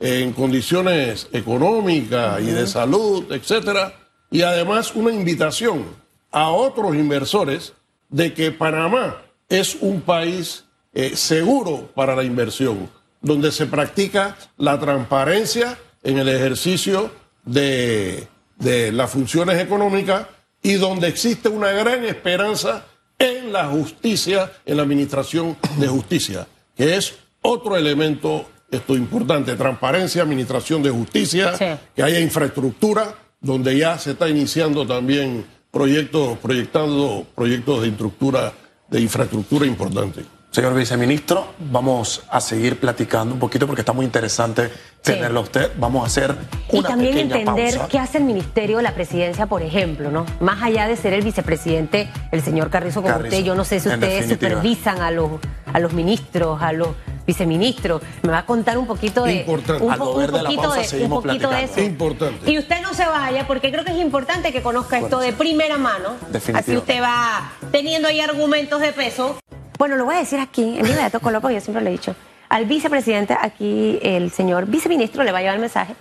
en 0.03 0.33
condiciones 0.33 1.29
económicas 1.31 2.41
y 2.41 2.47
de 2.47 2.67
salud, 2.67 3.31
etcétera, 3.31 3.95
y 4.29 4.41
además 4.41 4.93
una 4.95 5.13
invitación 5.13 5.85
a 6.29 6.49
otros 6.49 6.93
inversores 6.93 7.71
de 8.09 8.33
que 8.33 8.51
Panamá 8.51 9.21
es 9.47 9.77
un 9.79 10.01
país 10.01 10.65
eh, 10.93 11.15
seguro 11.15 11.89
para 11.95 12.17
la 12.17 12.25
inversión, 12.25 12.89
donde 13.21 13.49
se 13.53 13.65
practica 13.65 14.35
la 14.57 14.77
transparencia 14.77 15.79
en 16.03 16.17
el 16.17 16.27
ejercicio 16.27 17.09
de, 17.45 18.27
de 18.57 18.91
las 18.91 19.09
funciones 19.09 19.57
económicas 19.61 20.27
y 20.61 20.73
donde 20.73 21.07
existe 21.07 21.47
una 21.47 21.71
gran 21.71 22.03
esperanza 22.03 22.85
en 23.17 23.53
la 23.53 23.67
justicia, 23.67 24.51
en 24.65 24.75
la 24.75 24.83
administración 24.83 25.55
de 25.77 25.87
justicia, 25.87 26.45
que 26.75 26.97
es 26.97 27.15
otro 27.41 27.77
elemento 27.77 28.49
esto 28.77 28.95
importante, 28.95 29.55
transparencia, 29.55 30.21
administración 30.23 30.81
de 30.83 30.89
justicia, 30.89 31.55
Sí. 31.57 31.65
que 31.95 32.03
haya 32.03 32.19
infraestructura, 32.19 33.15
donde 33.41 33.77
ya 33.77 33.97
se 33.97 34.11
está 34.11 34.29
iniciando 34.29 34.85
también 34.85 35.45
proyectos, 35.71 36.37
proyectando 36.39 37.25
proyectos 37.35 37.81
de 37.81 37.87
infraestructura, 37.87 38.53
de 38.89 39.01
infraestructura 39.01 39.65
importante. 39.65 40.23
Señor 40.51 40.75
viceministro, 40.75 41.47
vamos 41.71 42.21
a 42.29 42.39
seguir 42.39 42.79
platicando 42.79 43.33
un 43.33 43.39
poquito 43.39 43.65
porque 43.65 43.81
está 43.81 43.91
muy 43.91 44.05
interesante 44.05 44.69
tenerlo 45.01 45.39
a 45.39 45.43
usted. 45.43 45.71
Vamos 45.79 46.03
a 46.03 46.05
hacer 46.05 46.35
Y 46.71 46.77
una 46.77 46.89
también 46.89 47.13
pequeña 47.15 47.37
entender 47.39 47.73
pausa. 47.73 47.87
qué 47.89 47.97
hace 47.97 48.19
el 48.19 48.23
Ministerio 48.25 48.77
de 48.77 48.83
la 48.83 48.93
Presidencia, 48.93 49.47
por 49.47 49.63
ejemplo, 49.63 50.11
¿no? 50.11 50.27
Más 50.41 50.61
allá 50.61 50.87
de 50.87 50.95
ser 50.95 51.13
el 51.13 51.23
vicepresidente, 51.23 52.07
el 52.31 52.43
señor 52.43 52.69
Carrizo 52.69 53.01
como 53.01 53.15
Carrizo, 53.15 53.35
usted, 53.35 53.43
yo 53.43 53.55
no 53.55 53.65
sé 53.65 53.79
si 53.79 53.89
ustedes 53.89 54.27
definitiva. 54.27 54.51
supervisan 54.51 55.01
a 55.01 55.09
los, 55.09 55.31
a 55.73 55.79
los 55.79 55.91
ministros, 55.93 56.61
a 56.61 56.71
los 56.71 56.89
viceministros. 57.25 58.01
Me 58.21 58.31
va 58.31 58.39
a 58.39 58.45
contar 58.45 58.77
un 58.77 58.85
poquito 58.85 59.23
de 59.23 59.35
Importante. 59.35 59.83
un, 59.83 59.91
de 59.91 59.97
la 60.31 60.43
poquito 60.43 60.61
pausa 60.61 60.97
de, 60.97 61.03
un 61.03 61.09
poquito 61.09 61.49
de 61.49 61.63
eso. 61.63 61.81
Importante. 61.81 62.51
Y 62.51 62.57
usted 62.57 62.81
no 62.81 62.93
se 62.93 63.05
vaya 63.05 63.47
porque 63.47 63.71
creo 63.71 63.83
que 63.83 63.91
es 63.91 63.99
importante 63.99 64.51
que 64.51 64.61
conozca 64.61 64.99
esto 64.99 65.19
de 65.19 65.33
primera 65.33 65.77
mano. 65.77 66.15
Así 66.53 66.75
usted 66.75 67.01
va 67.01 67.51
teniendo 67.71 68.07
ahí 68.07 68.19
argumentos 68.19 68.81
de 68.81 68.91
peso. 68.91 69.37
Bueno, 69.77 69.95
lo 69.95 70.05
voy 70.05 70.15
a 70.15 70.19
decir 70.19 70.39
aquí, 70.39 70.77
en 70.77 70.83
vivo 70.83 71.01
de 71.01 71.19
color, 71.19 71.41
porque 71.41 71.55
yo 71.55 71.61
siempre 71.61 71.83
lo 71.83 71.89
he 71.89 71.93
dicho. 71.93 72.15
Al 72.49 72.65
vicepresidente, 72.65 73.35
aquí 73.39 73.99
el 74.01 74.31
señor 74.31 74.67
viceministro 74.67 75.23
le 75.23 75.31
va 75.31 75.39
a 75.39 75.41
llevar 75.41 75.55
el 75.55 75.61
mensaje 75.61 75.95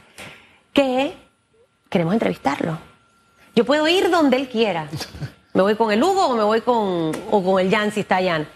que 0.73 1.15
queremos 1.89 2.13
entrevistarlo. 2.13 2.79
Yo 3.55 3.65
puedo 3.65 3.87
ir 3.89 4.11
donde 4.11 4.37
él 4.37 4.49
quiera. 4.49 4.89
Me 5.55 5.63
voy 5.63 5.75
con 5.75 5.93
el 5.93 6.03
Hugo 6.03 6.29
o 6.29 6.35
me 6.35 6.43
voy 6.43 6.63
con, 6.63 7.13
o 7.31 7.45
con 7.45 7.61
el 7.61 7.71
Jan 7.71 7.93
si 7.93 8.01
está 8.01 8.23
Jan. 8.23 8.49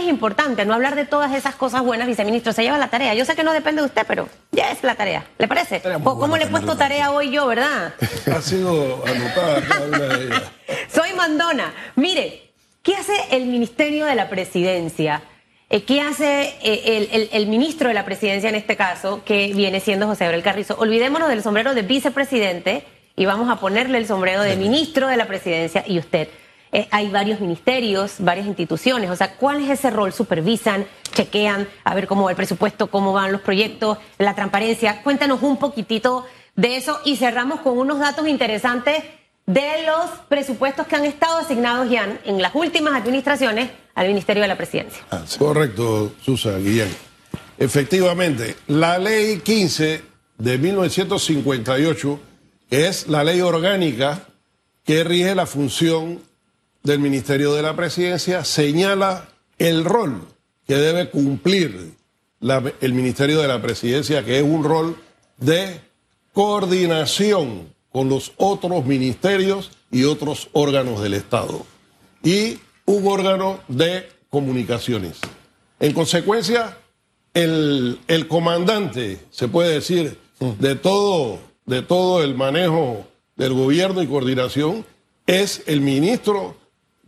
Que 0.00 0.06
es 0.06 0.10
importante 0.10 0.64
no 0.64 0.72
hablar 0.72 0.94
de 0.94 1.04
todas 1.04 1.34
esas 1.34 1.54
cosas 1.56 1.82
buenas, 1.82 2.06
viceministro. 2.08 2.54
Se 2.54 2.62
lleva 2.62 2.78
la 2.78 2.88
tarea. 2.88 3.12
Yo 3.12 3.26
sé 3.26 3.36
que 3.36 3.44
no 3.44 3.52
depende 3.52 3.82
de 3.82 3.86
usted, 3.88 4.06
pero 4.08 4.30
ya 4.50 4.70
es 4.70 4.82
la 4.82 4.94
tarea. 4.94 5.26
¿Le 5.36 5.46
parece? 5.46 5.82
¿Cómo 6.02 6.38
le 6.38 6.44
he 6.44 6.46
puesto 6.46 6.74
tarea 6.74 7.10
hoy 7.10 7.30
yo, 7.30 7.46
verdad? 7.46 7.92
Ha 8.34 8.40
sido 8.40 9.04
anotada 9.06 9.60
cada 9.68 9.86
una 9.86 9.98
de 9.98 10.24
ellas. 10.24 10.42
Soy 10.94 11.12
Mandona. 11.12 11.74
Mire, 11.96 12.50
¿qué 12.82 12.94
hace 12.96 13.12
el 13.32 13.44
Ministerio 13.44 14.06
de 14.06 14.14
la 14.14 14.30
Presidencia? 14.30 15.20
Eh, 15.68 15.82
¿Qué 15.84 16.00
hace 16.00 16.54
eh, 16.62 16.82
el, 17.12 17.20
el- 17.20 17.28
el 17.32 17.46
ministro 17.48 17.88
de 17.88 17.94
la 17.94 18.06
Presidencia 18.06 18.48
en 18.48 18.54
este 18.54 18.76
caso, 18.76 19.22
que 19.26 19.52
viene 19.54 19.80
siendo 19.80 20.06
José 20.06 20.24
Gabriel 20.24 20.42
Carrizo? 20.42 20.76
Olvidémonos 20.78 21.28
del 21.28 21.42
sombrero 21.42 21.74
de 21.74 21.82
vicepresidente 21.82 22.84
y 23.16 23.26
vamos 23.26 23.50
a 23.50 23.56
ponerle 23.56 23.98
el 23.98 24.06
sombrero 24.06 24.40
de 24.42 24.56
ministro 24.56 25.08
de 25.08 25.18
la 25.18 25.26
Presidencia 25.26 25.84
y 25.86 25.98
usted. 25.98 26.28
Eh, 26.72 26.86
hay 26.90 27.08
varios 27.10 27.40
ministerios, 27.40 28.16
varias 28.18 28.46
instituciones. 28.46 29.10
O 29.10 29.16
sea, 29.16 29.34
¿cuál 29.34 29.62
es 29.62 29.70
ese 29.70 29.90
rol? 29.90 30.12
¿Supervisan? 30.12 30.86
¿Chequean? 31.12 31.68
A 31.84 31.94
ver 31.94 32.06
cómo 32.06 32.24
va 32.24 32.30
el 32.30 32.36
presupuesto, 32.36 32.88
cómo 32.88 33.12
van 33.12 33.32
los 33.32 33.40
proyectos, 33.40 33.98
la 34.18 34.34
transparencia. 34.34 35.02
Cuéntanos 35.02 35.42
un 35.42 35.56
poquitito 35.56 36.26
de 36.54 36.76
eso 36.76 37.00
y 37.04 37.16
cerramos 37.16 37.60
con 37.60 37.78
unos 37.78 37.98
datos 37.98 38.28
interesantes 38.28 39.02
de 39.46 39.84
los 39.84 40.10
presupuestos 40.28 40.86
que 40.86 40.94
han 40.94 41.04
estado 41.04 41.38
asignados 41.38 41.90
ya 41.90 42.20
en 42.24 42.40
las 42.40 42.54
últimas 42.54 42.94
administraciones 42.94 43.70
al 43.94 44.06
Ministerio 44.06 44.42
de 44.42 44.48
la 44.48 44.56
Presidencia. 44.56 45.02
Ah. 45.10 45.24
Correcto, 45.38 46.12
Susan 46.22 46.62
Guillén. 46.62 46.88
Efectivamente, 47.58 48.56
la 48.68 48.98
ley 48.98 49.40
15 49.40 50.02
de 50.38 50.58
1958, 50.58 52.20
que 52.70 52.86
es 52.86 53.08
la 53.08 53.24
ley 53.24 53.40
orgánica 53.40 54.22
que 54.84 55.04
rige 55.04 55.34
la 55.34 55.46
función 55.46 56.20
del 56.82 56.98
Ministerio 56.98 57.54
de 57.54 57.62
la 57.62 57.76
Presidencia, 57.76 58.44
señala 58.44 59.28
el 59.58 59.84
rol 59.84 60.26
que 60.66 60.76
debe 60.76 61.10
cumplir 61.10 61.94
el 62.80 62.92
Ministerio 62.94 63.40
de 63.40 63.48
la 63.48 63.60
Presidencia, 63.60 64.24
que 64.24 64.38
es 64.38 64.44
un 64.44 64.64
rol 64.64 64.96
de 65.38 65.80
coordinación 66.32 67.74
con 67.92 68.08
los 68.08 68.32
otros 68.36 68.86
ministerios 68.86 69.70
y 69.90 70.04
otros 70.04 70.48
órganos 70.52 71.02
del 71.02 71.14
Estado. 71.14 71.66
Y 72.22 72.58
un 72.86 73.06
órgano 73.06 73.60
de 73.68 74.08
comunicaciones. 74.30 75.18
En 75.80 75.92
consecuencia, 75.92 76.78
el, 77.34 77.98
el 78.06 78.28
comandante, 78.28 79.20
se 79.30 79.48
puede 79.48 79.74
decir, 79.74 80.18
de 80.58 80.74
todo, 80.74 81.40
de 81.66 81.82
todo 81.82 82.22
el 82.22 82.34
manejo 82.34 83.06
del 83.36 83.54
gobierno 83.54 84.02
y 84.02 84.06
coordinación 84.06 84.84
es 85.26 85.62
el 85.66 85.80
ministro 85.80 86.56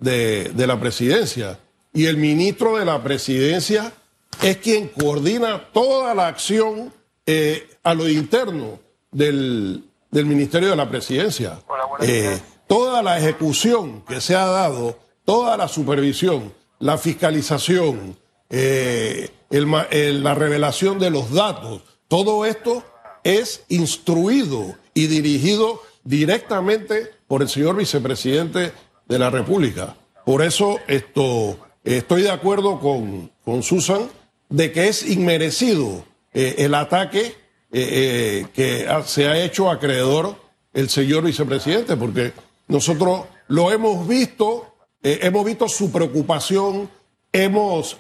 de, 0.03 0.51
de 0.51 0.67
la 0.67 0.79
presidencia. 0.79 1.59
Y 1.95 2.07
el 2.07 2.17
ministro 2.17 2.77
de 2.79 2.85
la 2.85 3.03
presidencia 3.03 3.93
es 4.41 4.57
quien 4.59 4.89
coordina 4.89 5.69
toda 5.73 6.15
la 6.15 6.29
acción 6.29 6.93
eh, 7.27 7.69
a 7.83 7.95
lo 7.95 8.09
interno 8.09 8.81
del, 9.11 9.85
del, 10.11 10.27
Ministerio 10.27 10.71
de 10.71 10.77
la 10.77 10.89
Presidencia. 10.89 11.61
Eh, 12.01 12.39
toda 12.67 13.03
la 13.03 13.19
ejecución 13.19 14.03
que 14.03 14.21
se 14.21 14.35
ha 14.35 14.47
dado, 14.47 14.99
toda 15.25 15.57
la 15.57 15.69
supervisión, 15.69 16.53
la 16.79 16.99
fiscalización, 16.99 18.17
eh, 18.51 19.31
el, 19.51 19.69
el, 19.91 20.25
la 20.25 20.35
revelación 20.35 20.99
de 20.99 21.11
los 21.11 21.31
datos, 21.33 21.83
todo 22.09 22.45
esto 22.45 22.83
es 23.23 23.65
instruido 23.69 24.75
y 24.95 25.07
dirigido 25.07 25.81
directamente 26.05 27.11
por 27.29 27.43
el 27.43 27.49
señor 27.49 27.77
vicepresidente 27.77 28.73
de 29.07 29.19
la 29.19 29.31
República. 29.31 29.97
Por 30.25 30.43
eso 30.43 30.79
esto, 30.87 31.59
estoy 31.85 32.23
de 32.23 32.31
acuerdo 32.31 32.81
con, 32.81 33.31
con 33.45 33.63
Susan 33.63 34.09
de 34.49 34.71
que 34.71 34.89
es 34.89 35.09
inmerecido 35.09 36.05
eh, 36.33 36.57
el 36.59 36.75
ataque 36.75 37.21
eh, 37.21 37.35
eh, 37.73 38.47
que 38.55 38.87
se 39.07 39.27
ha 39.27 39.43
hecho 39.43 39.71
acreedor 39.71 40.37
el 40.75 40.89
señor 40.89 41.25
vicepresidente, 41.25 41.97
porque 41.97 42.33
nosotros 42.69 43.23
lo 43.49 43.73
hemos 43.73 44.07
visto, 44.07 44.75
hemos 45.03 45.45
visto 45.45 45.69
su 45.69 45.91
preocupación, 45.91 46.89
hemos 47.31 47.99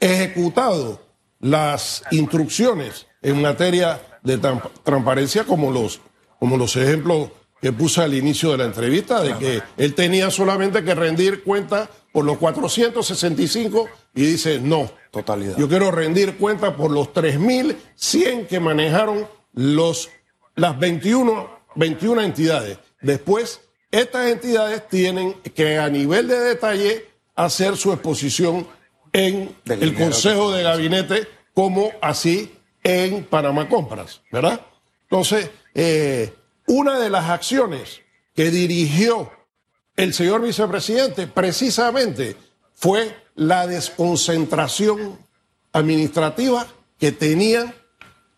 ejecutado 0.00 1.00
las 1.38 2.02
instrucciones 2.10 3.06
en 3.20 3.42
materia 3.42 4.00
de 4.24 4.38
transparencia 4.82 5.44
como 5.44 5.70
los, 5.70 6.00
como 6.40 6.56
los 6.56 6.74
ejemplos 6.74 7.30
que 7.62 7.72
puse 7.72 8.02
al 8.02 8.12
inicio 8.12 8.50
de 8.50 8.58
la 8.58 8.64
entrevista, 8.64 9.22
de 9.22 9.38
que 9.38 9.62
él 9.76 9.94
tenía 9.94 10.32
solamente 10.32 10.82
que 10.82 10.96
rendir 10.96 11.44
cuenta 11.44 11.88
por 12.10 12.24
los 12.24 12.36
465 12.38 13.88
y 14.16 14.22
dice 14.22 14.58
no. 14.58 14.90
Totalidad. 15.12 15.56
Yo 15.56 15.68
quiero 15.68 15.92
rendir 15.92 16.36
cuenta 16.38 16.76
por 16.76 16.90
los 16.90 17.12
3.100 17.14 18.48
que 18.48 18.58
manejaron 18.58 19.28
los, 19.52 20.10
las 20.56 20.76
21, 20.76 21.48
21 21.76 22.22
entidades. 22.22 22.78
Después, 23.00 23.60
estas 23.92 24.32
entidades 24.32 24.88
tienen 24.88 25.34
que 25.54 25.78
a 25.78 25.88
nivel 25.88 26.26
de 26.26 26.40
detalle 26.40 27.06
hacer 27.36 27.76
su 27.76 27.92
exposición 27.92 28.66
en 29.12 29.54
Del 29.64 29.84
el 29.84 29.94
Consejo 29.94 30.50
de 30.50 30.64
Gabinete, 30.64 31.28
como 31.54 31.92
así 32.00 32.52
en 32.82 33.22
Panamá 33.24 33.68
Compras, 33.68 34.22
¿verdad? 34.32 34.60
Entonces, 35.04 35.50
eh, 35.74 36.32
una 36.72 36.98
de 36.98 37.10
las 37.10 37.28
acciones 37.28 38.00
que 38.34 38.50
dirigió 38.50 39.30
el 39.94 40.14
señor 40.14 40.40
vicepresidente 40.40 41.26
precisamente 41.26 42.34
fue 42.74 43.14
la 43.34 43.66
desconcentración 43.66 45.18
administrativa 45.72 46.66
que 46.98 47.12
tenía 47.12 47.74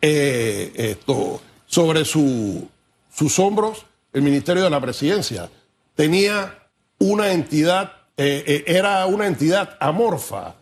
eh, 0.02 0.72
esto, 0.74 1.40
sobre 1.66 2.04
su, 2.04 2.68
sus 3.14 3.38
hombros 3.38 3.86
el 4.12 4.22
Ministerio 4.22 4.64
de 4.64 4.70
la 4.70 4.80
Presidencia. 4.80 5.48
Tenía 5.94 6.68
una 6.98 7.32
entidad, 7.32 7.92
eh, 8.16 8.42
eh, 8.46 8.64
era 8.66 9.06
una 9.06 9.28
entidad 9.28 9.76
amorfa, 9.78 10.56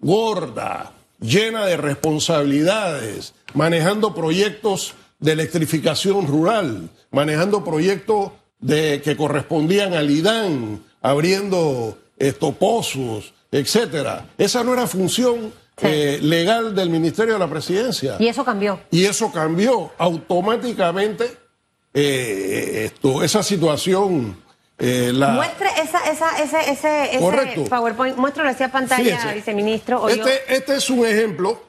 gorda, 0.00 0.92
llena 1.20 1.66
de 1.66 1.76
responsabilidades, 1.76 3.34
manejando 3.54 4.12
proyectos 4.12 4.94
de 5.22 5.32
electrificación 5.32 6.26
rural, 6.26 6.90
manejando 7.10 7.64
proyectos 7.64 8.32
de, 8.58 9.00
que 9.02 9.16
correspondían 9.16 9.94
al 9.94 10.10
IDAN, 10.10 10.82
abriendo 11.00 11.96
estos 12.18 12.54
pozos, 12.56 13.32
etcétera. 13.50 14.26
Esa 14.36 14.64
no 14.64 14.74
era 14.74 14.86
función 14.86 15.52
eh, 15.80 16.18
legal 16.20 16.74
del 16.74 16.90
Ministerio 16.90 17.34
de 17.34 17.38
la 17.38 17.48
Presidencia. 17.48 18.16
Y 18.18 18.26
eso 18.26 18.44
cambió. 18.44 18.80
Y 18.90 19.04
eso 19.04 19.32
cambió 19.32 19.92
automáticamente. 19.96 21.38
Eh, 21.94 22.86
esto, 22.86 23.22
esa 23.22 23.42
situación. 23.42 24.42
Eh, 24.78 25.12
la... 25.14 25.28
Muestre 25.28 25.68
esa, 25.80 26.10
esa, 26.10 26.42
ese, 26.42 26.70
ese, 26.70 27.16
ese 27.16 27.70
PowerPoint, 27.70 28.16
muéstralo 28.16 28.50
hacia 28.50 28.72
pantalla, 28.72 29.32
viceministro. 29.34 30.08
este, 30.08 30.52
este 30.52 30.76
es 30.76 30.90
un 30.90 31.06
ejemplo. 31.06 31.62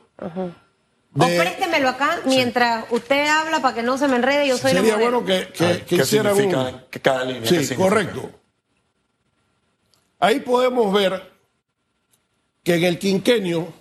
De... 1.13 1.25
O 1.25 1.39
préstemelo 1.39 1.89
acá 1.89 2.21
mientras 2.25 2.85
usted 2.89 3.27
habla 3.27 3.61
para 3.61 3.75
que 3.75 3.83
no 3.83 3.97
se 3.97 4.07
me 4.07 4.15
enrede. 4.15 4.47
Yo 4.47 4.57
soy 4.57 4.71
Sería 4.71 4.97
bueno 4.97 5.23
que, 5.23 5.49
que, 5.49 5.83
que 5.83 5.95
hiciera 5.97 6.33
un... 6.33 6.81
que 6.89 6.99
cada 6.99 7.23
línea. 7.23 7.47
Sí, 7.47 7.75
correcto. 7.75 8.31
Ahí 10.19 10.39
podemos 10.39 10.91
ver 10.93 11.31
que 12.63 12.75
en 12.75 12.83
el 12.85 12.97
quinquenio 12.97 13.71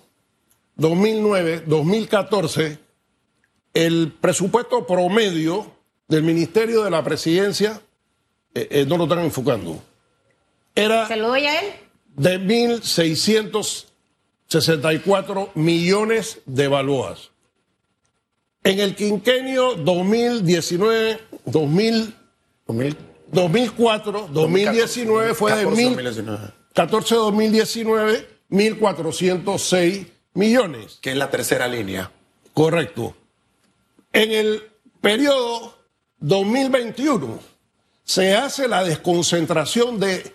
2009-2014 0.77 2.77
el 3.73 4.13
presupuesto 4.19 4.85
promedio 4.85 5.71
del 6.07 6.23
Ministerio 6.23 6.83
de 6.83 6.91
la 6.91 7.03
Presidencia, 7.03 7.81
eh, 8.53 8.67
eh, 8.69 8.85
no 8.85 8.97
lo 8.97 9.05
están 9.05 9.19
enfocando, 9.19 9.81
era 10.75 11.07
¿Se 11.07 11.15
lo 11.15 11.29
doy 11.29 11.45
a 11.45 11.61
él? 11.61 11.73
de 12.15 12.37
1.664 14.59 15.49
millones 15.55 16.41
de 16.45 16.67
balboas. 16.67 17.31
En 18.63 18.79
el 18.79 18.95
quinquenio 18.95 19.73
2019, 19.75 21.19
2000, 21.45 22.15
2004, 23.31 24.29
2019 24.31 25.33
fue 25.33 25.55
de 25.55 25.65
14-2019 25.65 28.33
1.406 28.53 30.05
millones. 30.35 30.99
Que 31.01 31.11
es 31.11 31.17
la 31.17 31.31
tercera 31.31 31.67
línea. 31.67 32.11
Correcto. 32.53 33.15
En 34.11 34.31
el 34.31 34.61
periodo 35.01 35.75
2021 36.19 37.39
se 38.03 38.35
hace 38.35 38.67
la 38.67 38.83
desconcentración 38.83 39.99
de 39.99 40.31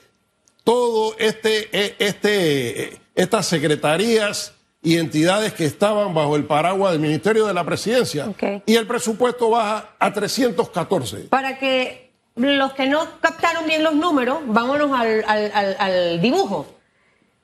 todo 0.64 1.16
este, 1.18 1.68
e, 1.72 1.94
este, 2.00 3.00
estas 3.18 3.46
secretarías 3.46 4.54
y 4.80 4.96
entidades 4.96 5.52
que 5.52 5.64
estaban 5.64 6.14
bajo 6.14 6.36
el 6.36 6.44
paraguas 6.44 6.92
del 6.92 7.00
Ministerio 7.00 7.46
de 7.46 7.52
la 7.52 7.64
Presidencia. 7.64 8.32
Y 8.64 8.76
el 8.76 8.86
presupuesto 8.86 9.50
baja 9.50 9.90
a 9.98 10.12
314. 10.12 11.24
Para 11.28 11.58
que 11.58 12.12
los 12.36 12.72
que 12.74 12.86
no 12.86 13.20
captaron 13.20 13.66
bien 13.66 13.82
los 13.82 13.96
números, 13.96 14.38
vámonos 14.46 14.92
al, 14.96 15.24
al, 15.26 15.76
al 15.80 16.20
dibujo. 16.20 16.72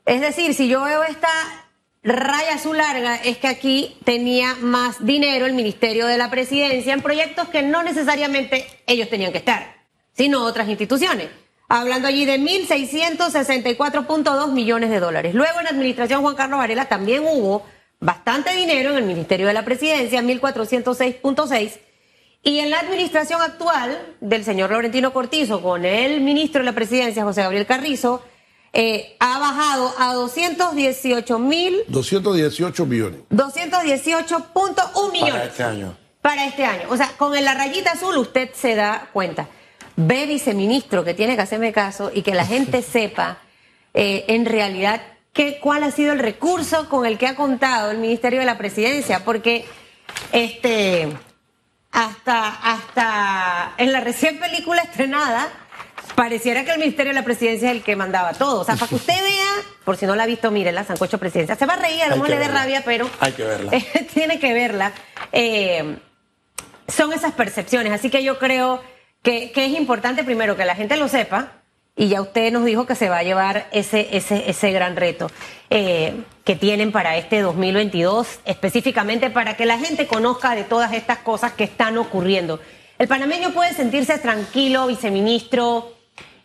Es 0.07 0.21
decir, 0.21 0.55
si 0.55 0.69
yo 0.69 0.85
veo 0.85 1.03
esta 1.03 1.29
raya 2.05 2.55
azul 2.55 2.77
larga, 2.77 3.17
es 3.17 3.39
que 3.39 3.49
aquí 3.49 3.97
tenía 4.05 4.55
más 4.61 5.05
dinero 5.05 5.47
el 5.47 5.55
Ministerio 5.55 6.07
de 6.07 6.19
la 6.19 6.31
Presidencia 6.31 6.95
en 6.95 7.03
proyectos 7.03 7.49
que 7.49 7.63
no 7.63 7.83
necesariamente 7.83 8.65
ellos 8.87 9.11
tenían 9.11 9.33
que 9.33 9.39
estar, 9.39 9.75
sino 10.13 10.45
otras 10.45 10.69
instituciones. 10.69 11.31
Hablando 11.69 12.09
allí 12.09 12.25
de 12.27 12.39
1.664.2 12.39 14.53
millones 14.53 14.91
de 14.91 15.01
dólares. 15.01 15.35
Luego 15.35 15.59
en 15.59 15.65
la 15.65 15.71
administración 15.71 16.21
Juan 16.23 16.35
Carlos 16.35 16.59
Varela 16.59 16.85
también 16.87 17.25
hubo 17.25 17.65
bastante 18.01 18.55
dinero 18.55 18.91
en 18.91 18.99
el 18.99 19.05
Ministerio 19.05 19.47
de 19.47 19.55
la 19.55 19.65
Presidencia, 19.65 20.21
1.406.6. 20.23 21.79
Y 22.43 22.59
en 22.59 22.69
la 22.69 22.81
administración 22.81 23.41
actual 23.41 23.99
del 24.21 24.45
señor 24.45 24.71
Laurentino 24.71 25.15
Cortizo, 25.15 25.63
con 25.63 25.87
el 25.87 26.21
ministro 26.21 26.61
de 26.61 26.67
la 26.67 26.75
Presidencia, 26.75 27.25
José 27.25 27.41
Gabriel 27.41 27.65
Carrizo, 27.65 28.23
eh, 28.75 29.17
ha 29.21 29.39
bajado 29.39 29.95
a 29.99 30.13
218 30.13 31.39
mil. 31.39 31.79
218 31.89 32.87
millones. 32.87 33.21
218.1 33.31 35.13
millones. 35.13 35.33
Para 35.33 35.47
este 35.47 35.63
año. 35.63 35.97
Para 36.21 36.45
este 36.45 36.67
año. 36.67 36.83
O 36.91 36.97
sea, 36.97 37.09
con 37.17 37.33
la 37.33 37.55
rayita 37.55 37.93
azul 37.93 38.19
usted 38.19 38.51
se 38.53 38.75
da 38.75 39.09
cuenta. 39.15 39.49
Ve, 39.97 40.27
viceministro, 40.27 41.05
que 41.05 41.15
tiene 41.15 41.37
que 41.37 41.43
hacerme 41.43 41.73
caso 41.73 42.11
y 42.13 42.23
que 42.23 42.35
la 42.35 42.47
gente 42.47 42.83
sepa 42.83 43.39
eh, 43.93 44.25
en 44.29 44.45
realidad 44.45 45.03
qué, 45.33 45.59
cuál 45.61 45.85
ha 45.85 45.91
sido 45.91 46.13
el 46.13 46.19
recurso 46.19 46.89
con 46.89 47.07
el 47.07 47.19
que 47.19 47.27
ha 47.27 47.37
contado 47.37 47.91
el 47.91 47.99
Ministerio 47.99 48.41
de 48.41 48.47
la 48.47 48.59
Presidencia, 48.59 49.25
porque 49.25 49.65
este 50.33 51.09
hasta, 51.93 52.49
hasta 52.49 53.75
en 53.79 53.93
la 53.93 54.01
recién 54.01 54.41
película 54.41 54.83
estrenada 54.83 55.49
Pareciera 56.15 56.65
que 56.65 56.71
el 56.71 56.79
Ministerio 56.79 57.11
de 57.11 57.19
la 57.19 57.25
Presidencia 57.25 57.71
es 57.71 57.77
el 57.77 57.83
que 57.83 57.97
mandaba 57.97 58.33
todo. 58.35 58.61
O 58.61 58.65
sea, 58.65 58.77
para 58.77 58.89
que 58.89 58.95
usted 58.95 59.21
vea, 59.21 59.65
por 59.85 59.97
si 59.97 60.07
no 60.07 60.15
la 60.15 60.23
ha 60.23 60.27
visto, 60.27 60.51
la 60.51 60.85
Sancocho 60.85 61.19
Presidencia. 61.19 61.57
Se 61.57 61.67
va 61.67 61.75
a 61.75 61.77
reír, 61.77 62.03
a 62.03 62.09
lo 62.09 62.17
mejor 62.17 62.31
le 62.31 62.39
dé 62.39 62.49
rabia, 62.49 62.83
pero. 62.85 63.11
Hay 63.19 63.33
que 63.33 63.43
verla. 63.43 63.73
tiene 64.15 64.39
que 64.39 64.53
verla. 64.53 64.93
Eh, 65.33 65.99
son 66.87 67.13
esas 67.13 67.33
percepciones. 67.33 67.93
Así 67.93 68.11
que 68.11 68.23
yo 68.23 68.39
creo 68.39 68.81
que, 69.25 69.51
que 69.51 69.65
es 69.65 69.73
importante 69.73 70.23
primero 70.23 70.57
que 70.57 70.65
la 70.65 70.77
gente 70.77 70.97
lo 70.97 71.09
sepa, 71.09 71.65
y 71.97 72.09
ya 72.09 72.21
usted 72.21 72.53
nos 72.53 72.65
dijo 72.65 72.87
que 72.87 72.95
se 72.95 73.09
va 73.09 73.19
a 73.19 73.23
llevar 73.23 73.69
ese, 73.73 74.17
ese, 74.17 74.51
ese 74.51 74.73
gran 74.73 74.97
reto 74.97 75.31
eh, 75.71 76.25
que 76.45 76.57
tienen 76.57 76.93
para 76.93 77.17
este 77.17 77.41
2022, 77.41 78.41
específicamente 78.45 79.31
para 79.31 79.57
que 79.57 79.65
la 79.65 79.79
gente 79.79 80.07
conozca 80.07 80.55
de 80.55 80.65
todas 80.65 80.93
estas 80.93 81.19
cosas 81.19 81.53
que 81.53 81.65
están 81.65 81.97
ocurriendo. 81.97 82.61
El 82.99 83.09
panameño 83.09 83.53
puede 83.53 83.73
sentirse 83.75 84.19
tranquilo, 84.19 84.87
viceministro, 84.89 85.93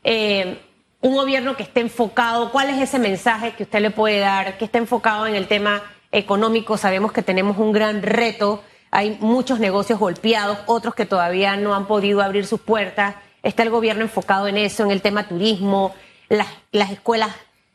eh, 0.03 0.59
un 1.01 1.15
gobierno 1.15 1.55
que 1.55 1.63
esté 1.63 1.81
enfocado. 1.81 2.51
¿Cuál 2.51 2.69
es 2.69 2.81
ese 2.81 2.99
mensaje 2.99 3.53
que 3.53 3.63
usted 3.63 3.79
le 3.81 3.91
puede 3.91 4.19
dar? 4.19 4.57
Que 4.57 4.65
esté 4.65 4.77
enfocado 4.77 5.25
en 5.27 5.35
el 5.35 5.47
tema 5.47 5.81
económico. 6.11 6.77
Sabemos 6.77 7.11
que 7.11 7.23
tenemos 7.23 7.57
un 7.57 7.71
gran 7.71 8.03
reto. 8.03 8.63
Hay 8.91 9.17
muchos 9.19 9.59
negocios 9.59 9.99
golpeados, 9.99 10.59
otros 10.65 10.95
que 10.95 11.05
todavía 11.05 11.55
no 11.57 11.75
han 11.75 11.87
podido 11.87 12.21
abrir 12.21 12.45
sus 12.45 12.61
puertas. 12.61 13.15
Está 13.43 13.63
el 13.63 13.69
gobierno 13.69 14.03
enfocado 14.03 14.47
en 14.47 14.57
eso, 14.57 14.83
en 14.83 14.91
el 14.91 15.01
tema 15.01 15.27
turismo, 15.27 15.93
las, 16.29 16.47
las 16.71 16.91
escuelas 16.91 17.31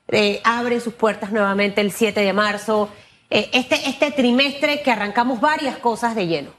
eh, 0.08 0.40
abren 0.44 0.80
sus 0.80 0.94
puertas 0.94 1.32
nuevamente 1.32 1.80
el 1.80 1.92
7 1.92 2.20
de 2.20 2.32
marzo, 2.32 2.88
eh, 3.30 3.50
este, 3.52 3.88
este 3.88 4.10
trimestre 4.12 4.82
que 4.82 4.90
arrancamos 4.90 5.40
varias 5.40 5.78
cosas 5.78 6.14
de 6.14 6.26
lleno. 6.26 6.50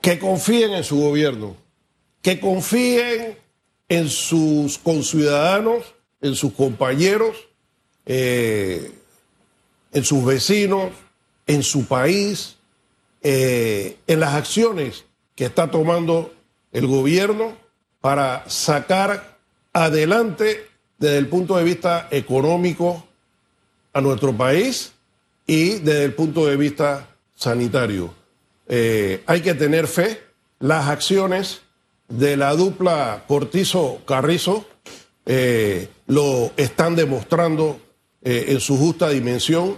Que 0.00 0.18
confíen 0.18 0.72
en 0.72 0.84
su 0.84 1.00
gobierno, 1.00 1.56
que 2.20 2.40
confíen 2.40 3.38
en 3.88 4.08
sus 4.08 4.78
conciudadanos, 4.78 5.94
en 6.20 6.34
sus 6.34 6.52
compañeros, 6.52 7.36
eh, 8.04 8.92
en 9.92 10.04
sus 10.04 10.24
vecinos, 10.24 10.90
en 11.46 11.62
su 11.62 11.86
país, 11.86 12.56
en 13.22 14.20
las 14.20 14.34
acciones 14.34 15.04
que 15.36 15.44
está 15.44 15.70
tomando 15.70 16.32
el 16.72 16.86
gobierno 16.86 17.56
para 18.00 18.48
sacar 18.48 19.38
adelante 19.72 20.66
desde 20.98 21.18
el 21.18 21.28
punto 21.28 21.56
de 21.56 21.64
vista 21.64 22.08
económico 22.10 23.06
a 23.92 24.00
nuestro 24.00 24.36
país 24.36 24.92
y 25.46 25.74
desde 25.80 26.04
el 26.04 26.14
punto 26.14 26.46
de 26.46 26.56
vista 26.56 27.08
sanitario. 27.34 28.14
Eh, 28.68 29.22
hay 29.26 29.40
que 29.40 29.54
tener 29.54 29.86
fe. 29.86 30.20
Las 30.60 30.88
acciones 30.88 31.62
de 32.08 32.36
la 32.36 32.54
dupla 32.54 33.24
Cortizo-Carrizo 33.26 34.64
eh, 35.26 35.88
lo 36.06 36.52
están 36.56 36.94
demostrando 36.94 37.80
eh, 38.22 38.46
en 38.48 38.60
su 38.60 38.76
justa 38.78 39.08
dimensión. 39.08 39.76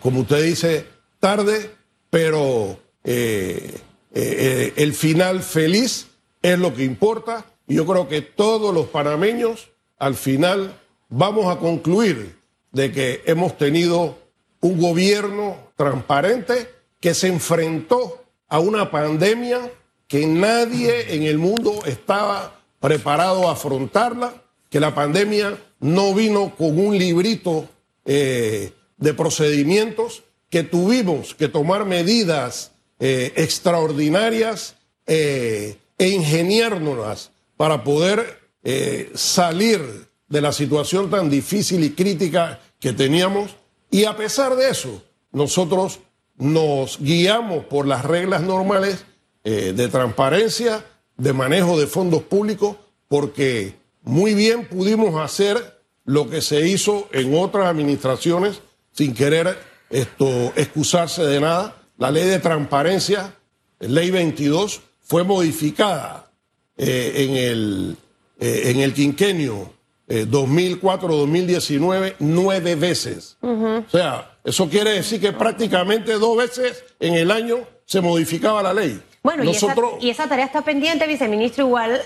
como 0.00 0.20
usted 0.20 0.44
dice, 0.44 0.86
tarde, 1.18 1.72
pero 2.14 2.78
eh, 3.02 3.74
eh, 4.14 4.72
el 4.76 4.94
final 4.94 5.42
feliz 5.42 6.06
es 6.42 6.56
lo 6.60 6.72
que 6.72 6.84
importa. 6.84 7.44
Y 7.66 7.74
yo 7.74 7.84
creo 7.86 8.06
que 8.06 8.22
todos 8.22 8.72
los 8.72 8.86
panameños 8.86 9.70
al 9.98 10.14
final 10.14 10.78
vamos 11.08 11.46
a 11.52 11.58
concluir 11.58 12.36
de 12.70 12.92
que 12.92 13.22
hemos 13.26 13.58
tenido 13.58 14.16
un 14.60 14.80
gobierno 14.80 15.56
transparente 15.74 16.70
que 17.00 17.14
se 17.14 17.26
enfrentó 17.26 18.22
a 18.46 18.60
una 18.60 18.92
pandemia 18.92 19.72
que 20.06 20.24
nadie 20.24 21.16
en 21.16 21.24
el 21.24 21.38
mundo 21.38 21.80
estaba 21.84 22.60
preparado 22.78 23.48
a 23.48 23.54
afrontarla, 23.54 24.34
que 24.70 24.78
la 24.78 24.94
pandemia 24.94 25.58
no 25.80 26.14
vino 26.14 26.54
con 26.54 26.78
un 26.78 26.96
librito 26.96 27.68
eh, 28.04 28.72
de 28.98 29.14
procedimientos, 29.14 30.22
que 30.54 30.62
tuvimos 30.62 31.34
que 31.34 31.48
tomar 31.48 31.84
medidas 31.84 32.70
eh, 33.00 33.32
extraordinarias 33.34 34.76
eh, 35.04 35.78
e 35.98 36.08
ingeniárnoslas 36.10 37.32
para 37.56 37.82
poder 37.82 38.38
eh, 38.62 39.10
salir 39.16 39.80
de 40.28 40.40
la 40.40 40.52
situación 40.52 41.10
tan 41.10 41.28
difícil 41.28 41.82
y 41.82 41.90
crítica 41.90 42.60
que 42.78 42.92
teníamos. 42.92 43.56
Y 43.90 44.04
a 44.04 44.16
pesar 44.16 44.54
de 44.54 44.68
eso, 44.68 45.02
nosotros 45.32 45.98
nos 46.36 47.00
guiamos 47.00 47.64
por 47.64 47.88
las 47.88 48.04
reglas 48.04 48.42
normales 48.42 49.04
de 49.42 49.88
transparencia, 49.88 50.84
de 51.16 51.32
manejo 51.32 51.80
de 51.80 51.88
fondos 51.88 52.22
públicos, 52.22 52.76
porque 53.08 53.74
muy 54.02 54.34
bien 54.34 54.68
pudimos 54.68 55.20
hacer 55.20 55.80
lo 56.04 56.30
que 56.30 56.40
se 56.40 56.68
hizo 56.68 57.08
en 57.10 57.36
otras 57.36 57.66
administraciones 57.66 58.60
sin 58.92 59.14
querer 59.14 59.73
esto 59.90 60.52
excusarse 60.56 61.24
de 61.24 61.40
nada 61.40 61.76
la 61.98 62.10
ley 62.10 62.24
de 62.24 62.38
transparencia, 62.38 63.34
ley 63.78 64.10
22, 64.10 64.82
fue 65.00 65.24
modificada 65.24 66.30
eh, 66.76 67.12
en, 67.16 67.36
el, 67.36 67.96
eh, 68.40 68.62
en 68.66 68.80
el 68.80 68.92
quinquenio 68.94 69.72
2004-2019 70.08 72.06
eh, 72.06 72.16
nueve 72.18 72.74
veces. 72.74 73.38
O 73.40 73.84
sea, 73.90 74.36
eso 74.44 74.68
quiere 74.68 74.90
decir 74.90 75.20
que 75.20 75.32
prácticamente 75.32 76.12
dos 76.14 76.36
veces 76.36 76.84
en 77.00 77.14
el 77.14 77.30
año 77.30 77.66
se 77.86 78.00
modificaba 78.02 78.62
la 78.62 78.74
ley. 78.74 79.00
Bueno, 79.22 79.44
Nosotros... 79.44 79.94
y, 80.00 80.10
esa, 80.10 80.28
tarea 80.28 80.44
está 80.44 80.62
pendiente, 80.62 81.06
viceministro, 81.06 81.66
igual 81.66 82.02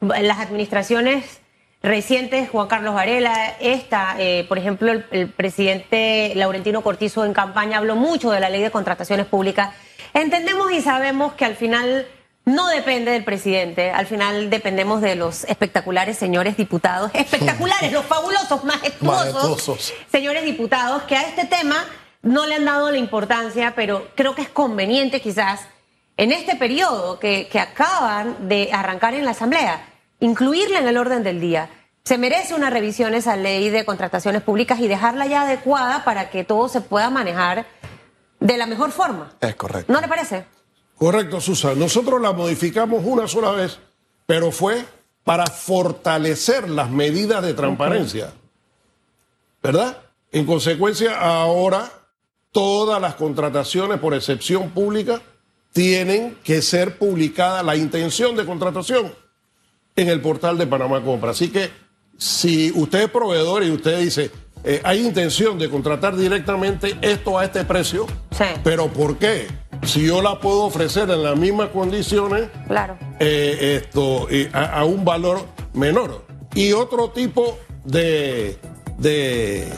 las 0.00 0.38
administraciones 0.38 1.40
recientes, 1.82 2.50
Juan 2.50 2.68
Carlos 2.68 2.94
Varela, 2.94 3.56
esta, 3.60 4.16
eh, 4.18 4.44
por 4.48 4.58
ejemplo, 4.58 4.92
el, 4.92 5.28
presidente 5.28 6.32
Laurentino 6.34 6.82
Cortizo 6.82 7.24
en 7.24 7.32
campaña 7.32 7.78
habló 7.78 7.96
mucho 7.96 8.30
de 8.30 8.40
la 8.40 8.50
ley 8.50 8.62
de 8.62 8.70
contrataciones 8.70 9.26
públicas. 9.26 9.74
Entendemos 10.12 10.72
y 10.72 10.82
sabemos 10.82 11.32
que 11.34 11.44
al 11.44 11.56
final 11.56 12.06
no 12.44 12.68
depende 12.68 13.12
del 13.12 13.24
presidente, 13.24 13.90
al 13.90 14.06
final 14.06 14.50
dependemos 14.50 15.00
de 15.00 15.14
los 15.14 15.44
espectaculares 15.44 16.18
señores 16.18 16.56
diputados, 16.56 17.10
espectaculares, 17.14 17.92
los 17.92 18.04
fabulosos, 18.04 18.64
majestuosos, 18.64 19.92
señores 20.10 20.44
diputados, 20.44 21.02
que 21.04 21.16
a 21.16 21.22
este 21.22 21.46
tema 21.46 21.84
no 22.22 22.46
le 22.46 22.56
han 22.56 22.64
dado 22.64 22.90
la 22.90 22.98
importancia, 22.98 23.74
pero 23.74 24.08
creo 24.14 24.34
que 24.34 24.42
es 24.42 24.48
conveniente 24.48 25.20
quizás 25.20 25.60
en 26.16 26.32
este 26.32 26.56
periodo 26.56 27.18
que, 27.18 27.48
que 27.48 27.60
acaban 27.60 28.48
de 28.48 28.70
arrancar 28.72 29.14
en 29.14 29.24
la 29.24 29.30
Asamblea 29.30 29.89
incluirla 30.20 30.78
en 30.78 30.88
el 30.88 30.96
orden 30.96 31.22
del 31.22 31.40
día. 31.40 31.70
Se 32.04 32.18
merece 32.18 32.54
una 32.54 32.70
revisión 32.70 33.14
esa 33.14 33.36
ley 33.36 33.68
de 33.70 33.84
contrataciones 33.84 34.42
públicas 34.42 34.80
y 34.80 34.88
dejarla 34.88 35.26
ya 35.26 35.42
adecuada 35.42 36.04
para 36.04 36.30
que 36.30 36.44
todo 36.44 36.68
se 36.68 36.80
pueda 36.80 37.10
manejar 37.10 37.66
de 38.38 38.56
la 38.56 38.66
mejor 38.66 38.90
forma. 38.90 39.32
Es 39.40 39.54
correcto. 39.54 39.92
¿No 39.92 40.00
le 40.00 40.08
parece? 40.08 40.44
Correcto, 40.96 41.40
Susan. 41.40 41.78
Nosotros 41.78 42.20
la 42.20 42.32
modificamos 42.32 43.02
una 43.04 43.26
sola 43.26 43.50
vez, 43.52 43.78
pero 44.26 44.50
fue 44.50 44.84
para 45.24 45.46
fortalecer 45.46 46.68
las 46.68 46.90
medidas 46.90 47.42
de 47.42 47.54
transparencia. 47.54 48.32
¿Verdad? 49.62 49.98
En 50.32 50.46
consecuencia, 50.46 51.18
ahora 51.18 51.90
todas 52.50 53.00
las 53.00 53.14
contrataciones 53.14 53.98
por 53.98 54.14
excepción 54.14 54.70
pública 54.70 55.20
tienen 55.72 56.36
que 56.42 56.62
ser 56.62 56.98
publicadas 56.98 57.64
la 57.64 57.76
intención 57.76 58.34
de 58.36 58.46
contratación 58.46 59.12
en 60.00 60.08
el 60.08 60.20
portal 60.20 60.56
de 60.56 60.66
Panamá 60.66 61.02
Compra. 61.02 61.30
Así 61.30 61.48
que 61.48 61.70
si 62.16 62.72
usted 62.74 63.02
es 63.02 63.10
proveedor 63.10 63.62
y 63.64 63.70
usted 63.70 63.98
dice, 64.00 64.30
eh, 64.64 64.80
hay 64.82 65.04
intención 65.04 65.58
de 65.58 65.68
contratar 65.68 66.16
directamente 66.16 66.96
esto 67.02 67.38
a 67.38 67.44
este 67.44 67.64
precio, 67.64 68.06
pero 68.64 68.88
¿por 68.88 69.18
qué? 69.18 69.46
Si 69.82 70.06
yo 70.06 70.22
la 70.22 70.40
puedo 70.40 70.64
ofrecer 70.64 71.10
en 71.10 71.22
las 71.22 71.36
mismas 71.36 71.68
condiciones, 71.68 72.48
claro. 72.66 72.98
Eh, 73.18 73.82
esto, 73.82 74.26
a, 74.52 74.84
un 74.84 75.04
valor 75.04 75.46
menor. 75.74 76.24
Y 76.54 76.72
otro 76.72 77.10
tipo 77.10 77.58
de, 77.84 78.58
de, 78.98 79.68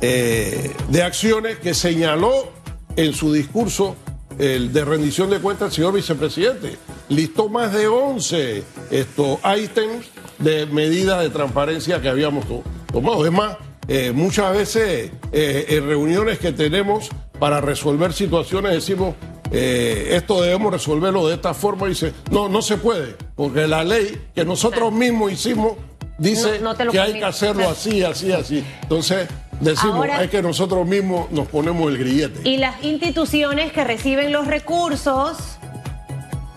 eh, 0.00 0.72
de 0.88 1.02
acciones 1.02 1.58
que 1.58 1.74
señaló 1.74 2.50
en 2.96 3.12
su 3.12 3.32
discurso 3.32 3.96
el 4.38 4.72
de 4.72 4.84
rendición 4.84 5.30
de 5.30 5.40
cuentas 5.40 5.68
el 5.68 5.74
señor 5.74 5.94
vicepresidente. 5.94 6.76
Listó 7.08 7.48
más 7.48 7.72
de 7.72 7.88
11 7.88 8.64
estos 8.90 9.38
ítems 9.56 10.06
de 10.38 10.66
medidas 10.66 11.22
de 11.22 11.30
transparencia 11.30 12.00
que 12.00 12.08
habíamos 12.08 12.44
tomado. 12.92 13.24
Es 13.24 13.32
más, 13.32 13.56
eh, 13.88 14.12
muchas 14.12 14.52
veces 14.52 15.10
eh, 15.32 15.66
en 15.68 15.86
reuniones 15.86 16.38
que 16.38 16.52
tenemos 16.52 17.08
para 17.38 17.60
resolver 17.60 18.12
situaciones 18.12 18.72
decimos, 18.72 19.14
eh, 19.50 20.08
esto 20.10 20.42
debemos 20.42 20.72
resolverlo 20.72 21.26
de 21.26 21.34
esta 21.34 21.54
forma. 21.54 21.86
Y 21.86 21.90
dice, 21.90 22.12
no, 22.30 22.48
no 22.48 22.60
se 22.60 22.76
puede, 22.76 23.16
porque 23.34 23.66
la 23.66 23.84
ley 23.84 24.20
que 24.34 24.44
nosotros 24.44 24.92
mismos 24.92 25.32
hicimos 25.32 25.72
dice 26.18 26.60
que 26.90 27.00
hay 27.00 27.14
que 27.14 27.24
hacerlo 27.24 27.68
así, 27.68 28.02
así, 28.02 28.32
así. 28.32 28.64
Entonces, 28.82 29.28
Decimos, 29.60 30.06
es 30.20 30.30
que 30.30 30.40
nosotros 30.40 30.86
mismos 30.86 31.30
nos 31.32 31.48
ponemos 31.48 31.90
el 31.90 31.98
grillete. 31.98 32.48
Y 32.48 32.58
las 32.58 32.84
instituciones 32.84 33.72
que 33.72 33.82
reciben 33.82 34.30
los 34.30 34.46
recursos 34.46 35.57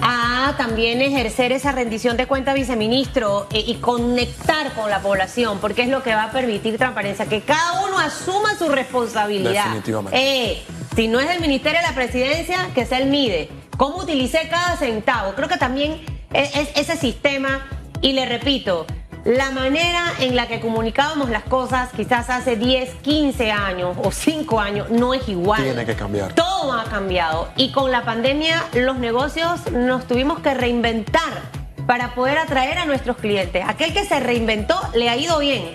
a 0.02 0.56
también 0.58 1.02
ejercer 1.02 1.52
esa 1.52 1.72
rendición 1.72 2.18
de 2.18 2.26
cuenta, 2.28 2.54
viceministro, 2.54 3.47
e, 3.52 3.60
y 3.60 3.76
conectar 3.76 4.74
con 4.74 4.89
la 4.89 4.99
población, 5.02 5.60
porque 5.60 5.84
es 5.84 5.89
lo 5.89 6.04
que 6.04 6.14
va 6.16 6.24
a 6.26 6.32
permitir 6.32 6.78
transparencia, 6.78 7.26
que 7.28 7.41
cada 7.41 7.84
uno 7.84 7.99
asuma 7.99 8.56
su 8.58 8.68
responsabilidad. 8.70 9.66
Definitivamente. 9.66 10.18
Eh, 10.20 10.64
si 10.95 11.08
no 11.08 11.20
es 11.20 11.30
el 11.30 11.39
Ministerio 11.39 11.80
de 11.82 11.88
la 11.88 11.93
Presidencia, 11.95 12.70
que 12.74 12.86
sea 12.86 12.97
el 12.99 13.08
MIDE. 13.10 13.49
¿Cómo 13.78 13.97
utilicé 13.97 14.47
cada 14.49 14.76
centavo? 14.78 15.34
Creo 15.36 15.47
que 15.47 15.58
también 15.58 16.02
e- 16.34 16.49
es- 16.54 16.70
ese 16.76 16.97
sistema. 16.97 17.66
Y 18.02 18.14
le 18.14 18.26
repito, 18.26 18.86
la 19.26 19.52
manera 19.52 20.14
en 20.20 20.36
la 20.36 20.48
que 20.48 20.60
comunicábamos 20.60 21.30
las 21.30 21.44
cosas 21.44 21.90
quizás 21.96 22.30
hace 22.30 22.56
10, 22.56 22.96
15 22.96 23.52
años 23.52 23.96
o 24.04 24.12
5 24.12 24.60
años 24.60 24.90
no 24.90 25.14
es 25.14 25.28
igual. 25.30 25.64
Tiene 25.64 25.86
que 25.86 25.96
cambiar. 25.96 26.34
Todo 26.34 26.74
ha 26.74 26.86
cambiado. 26.86 27.50
Y 27.56 27.72
con 27.72 27.92
la 27.92 28.04
pandemia 28.04 28.64
los 28.74 28.98
negocios 28.98 29.72
nos 29.72 30.08
tuvimos 30.08 30.40
que 30.40 30.54
reinventar 30.54 31.42
para 31.86 32.16
poder 32.16 32.40
atraer 32.40 32.80
a 32.80 32.86
nuestros 32.86 33.18
clientes. 33.18 33.64
Aquel 33.68 33.94
que 33.94 34.06
se 34.06 34.20
reinventó 34.20 34.80
le 34.96 35.10
ha 35.10 35.18
ido 35.18 35.38
bien. 35.40 35.72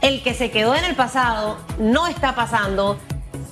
El 0.00 0.22
que 0.22 0.32
se 0.32 0.50
quedó 0.50 0.74
en 0.74 0.84
el 0.84 0.94
pasado 0.94 1.58
no 1.78 2.06
está 2.06 2.34
pasando 2.34 2.98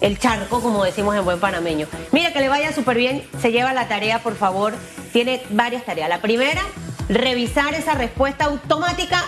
el 0.01 0.19
charco, 0.19 0.63
como 0.63 0.85
decimos 0.85 1.15
en 1.17 1.25
buen 1.25 1.41
panameño. 1.41 1.87
Mira, 2.13 2.33
que 2.33 2.41
le 2.41 2.49
vaya 2.49 2.73
súper 2.73 2.97
bien. 2.97 3.25
Se 3.43 3.53
lleva 3.53 3.75
la 3.75 3.89
tarea, 3.89 4.21
por 4.23 4.37
favor. 4.37 4.75
Tiene 5.13 5.43
varias 5.51 5.85
tareas. 5.85 6.09
La 6.09 6.23
primera, 6.23 6.63
revisar 7.09 7.75
esa 7.75 7.95
respuesta 7.95 8.47
automática. 8.47 9.25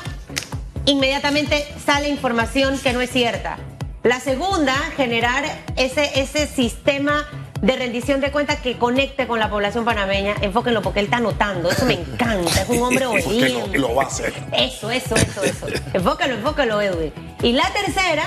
Inmediatamente 0.87 1.67
sale 1.85 2.09
información 2.09 2.79
que 2.79 2.93
no 2.93 3.01
es 3.01 3.11
cierta. 3.11 3.59
La 4.03 4.19
segunda, 4.19 4.75
generar 4.97 5.45
ese, 5.77 6.21
ese 6.21 6.47
sistema 6.47 7.27
de 7.61 7.77
rendición 7.77 8.23
de 8.23 8.31
cuentas 8.31 8.59
que 8.61 8.79
conecte 8.79 9.27
con 9.27 9.39
la 9.39 9.51
población 9.51 9.85
panameña. 9.85 10.35
Enfóquenlo 10.41 10.81
porque 10.81 11.01
él 11.01 11.07
está 11.07 11.19
anotando. 11.19 11.71
Eso 11.71 11.85
me 11.85 11.95
encanta. 11.95 12.63
Es 12.63 12.69
un 12.69 12.83
hombre 12.83 13.07
obediente. 13.07 13.79
lo, 13.79 13.89
lo 13.89 13.95
va 13.95 14.05
a 14.05 14.07
hacer. 14.07 14.33
Eso, 14.53 14.91
eso, 14.91 15.15
eso, 15.17 15.43
eso. 15.43 15.67
Enfócalo, 15.93 16.35
enfócalo, 16.35 16.81
Edwin. 16.81 17.13
Y 17.43 17.53
la 17.53 17.71
tercera, 17.73 18.25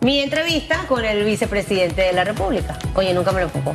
mi 0.00 0.20
entrevista 0.20 0.84
con 0.88 1.04
el 1.04 1.24
vicepresidente 1.24 2.02
de 2.02 2.12
la 2.12 2.24
República. 2.24 2.76
Oye, 2.94 3.14
nunca 3.14 3.30
me 3.30 3.40
lo 3.40 3.46
enfocó. 3.46 3.74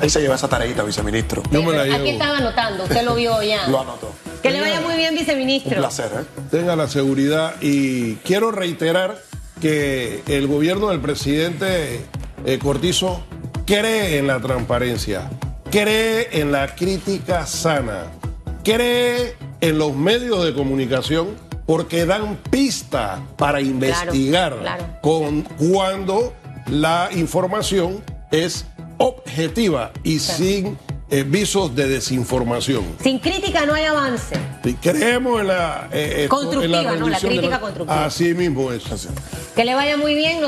Ahí 0.00 0.08
se 0.10 0.20
lleva 0.20 0.36
esa 0.36 0.48
tareita, 0.48 0.82
viceministro. 0.84 1.42
Yo 1.50 1.62
me 1.62 1.72
la 1.72 1.82
Aquí 1.82 1.90
llevo. 1.92 2.06
están 2.06 2.36
anotando, 2.36 2.84
usted 2.84 3.02
lo 3.04 3.14
vio 3.16 3.42
ya. 3.42 3.66
Lo 3.68 3.80
anotó. 3.80 4.12
Que 4.42 4.50
le 4.50 4.60
vaya 4.60 4.80
muy 4.80 4.94
bien, 4.96 5.12
Un 5.12 5.18
viceministro. 5.18 5.76
placer, 5.76 6.10
¿eh? 6.20 6.24
tenga 6.50 6.76
la 6.76 6.88
seguridad 6.88 7.54
y 7.60 8.14
quiero 8.16 8.52
reiterar 8.52 9.18
que 9.60 10.22
el 10.28 10.46
gobierno 10.46 10.88
del 10.90 11.00
presidente 11.00 12.00
eh, 12.46 12.58
Cortizo 12.60 13.24
cree 13.66 14.18
en 14.18 14.28
la 14.28 14.40
transparencia, 14.40 15.28
cree 15.70 16.28
en 16.40 16.52
la 16.52 16.74
crítica 16.76 17.44
sana, 17.46 18.04
cree 18.62 19.34
en 19.60 19.78
los 19.78 19.96
medios 19.96 20.44
de 20.44 20.54
comunicación 20.54 21.36
porque 21.66 22.06
dan 22.06 22.36
pista 22.50 23.20
para 23.36 23.60
investigar 23.60 24.56
claro. 24.60 24.84
con 25.02 25.42
cuando 25.42 26.32
la 26.68 27.08
información 27.12 28.02
es 28.30 28.64
objetiva 28.98 29.92
y 30.04 30.18
sin 30.18 30.76
eh, 31.10 31.22
visos 31.22 31.74
de 31.74 31.88
desinformación. 31.88 32.84
Sin 33.02 33.18
crítica 33.18 33.64
no 33.64 33.74
hay 33.74 33.84
avance. 33.84 34.36
Creemos 34.82 35.40
en 35.40 35.46
la, 35.48 35.88
eh, 35.92 36.24
en 36.24 36.28
Constructiva, 36.28 36.82
¿no? 36.82 36.82
La 36.82 36.92
rendición 36.92 37.32
de 37.32 37.38
crítica 37.38 37.60
constructiva. 37.60 38.04
Así 38.04 38.34
mismo 38.34 38.70
es. 38.72 38.84
Que 39.56 39.64
le 39.64 39.74
vaya 39.74 39.96
muy 39.96 40.14
bien. 40.14 40.40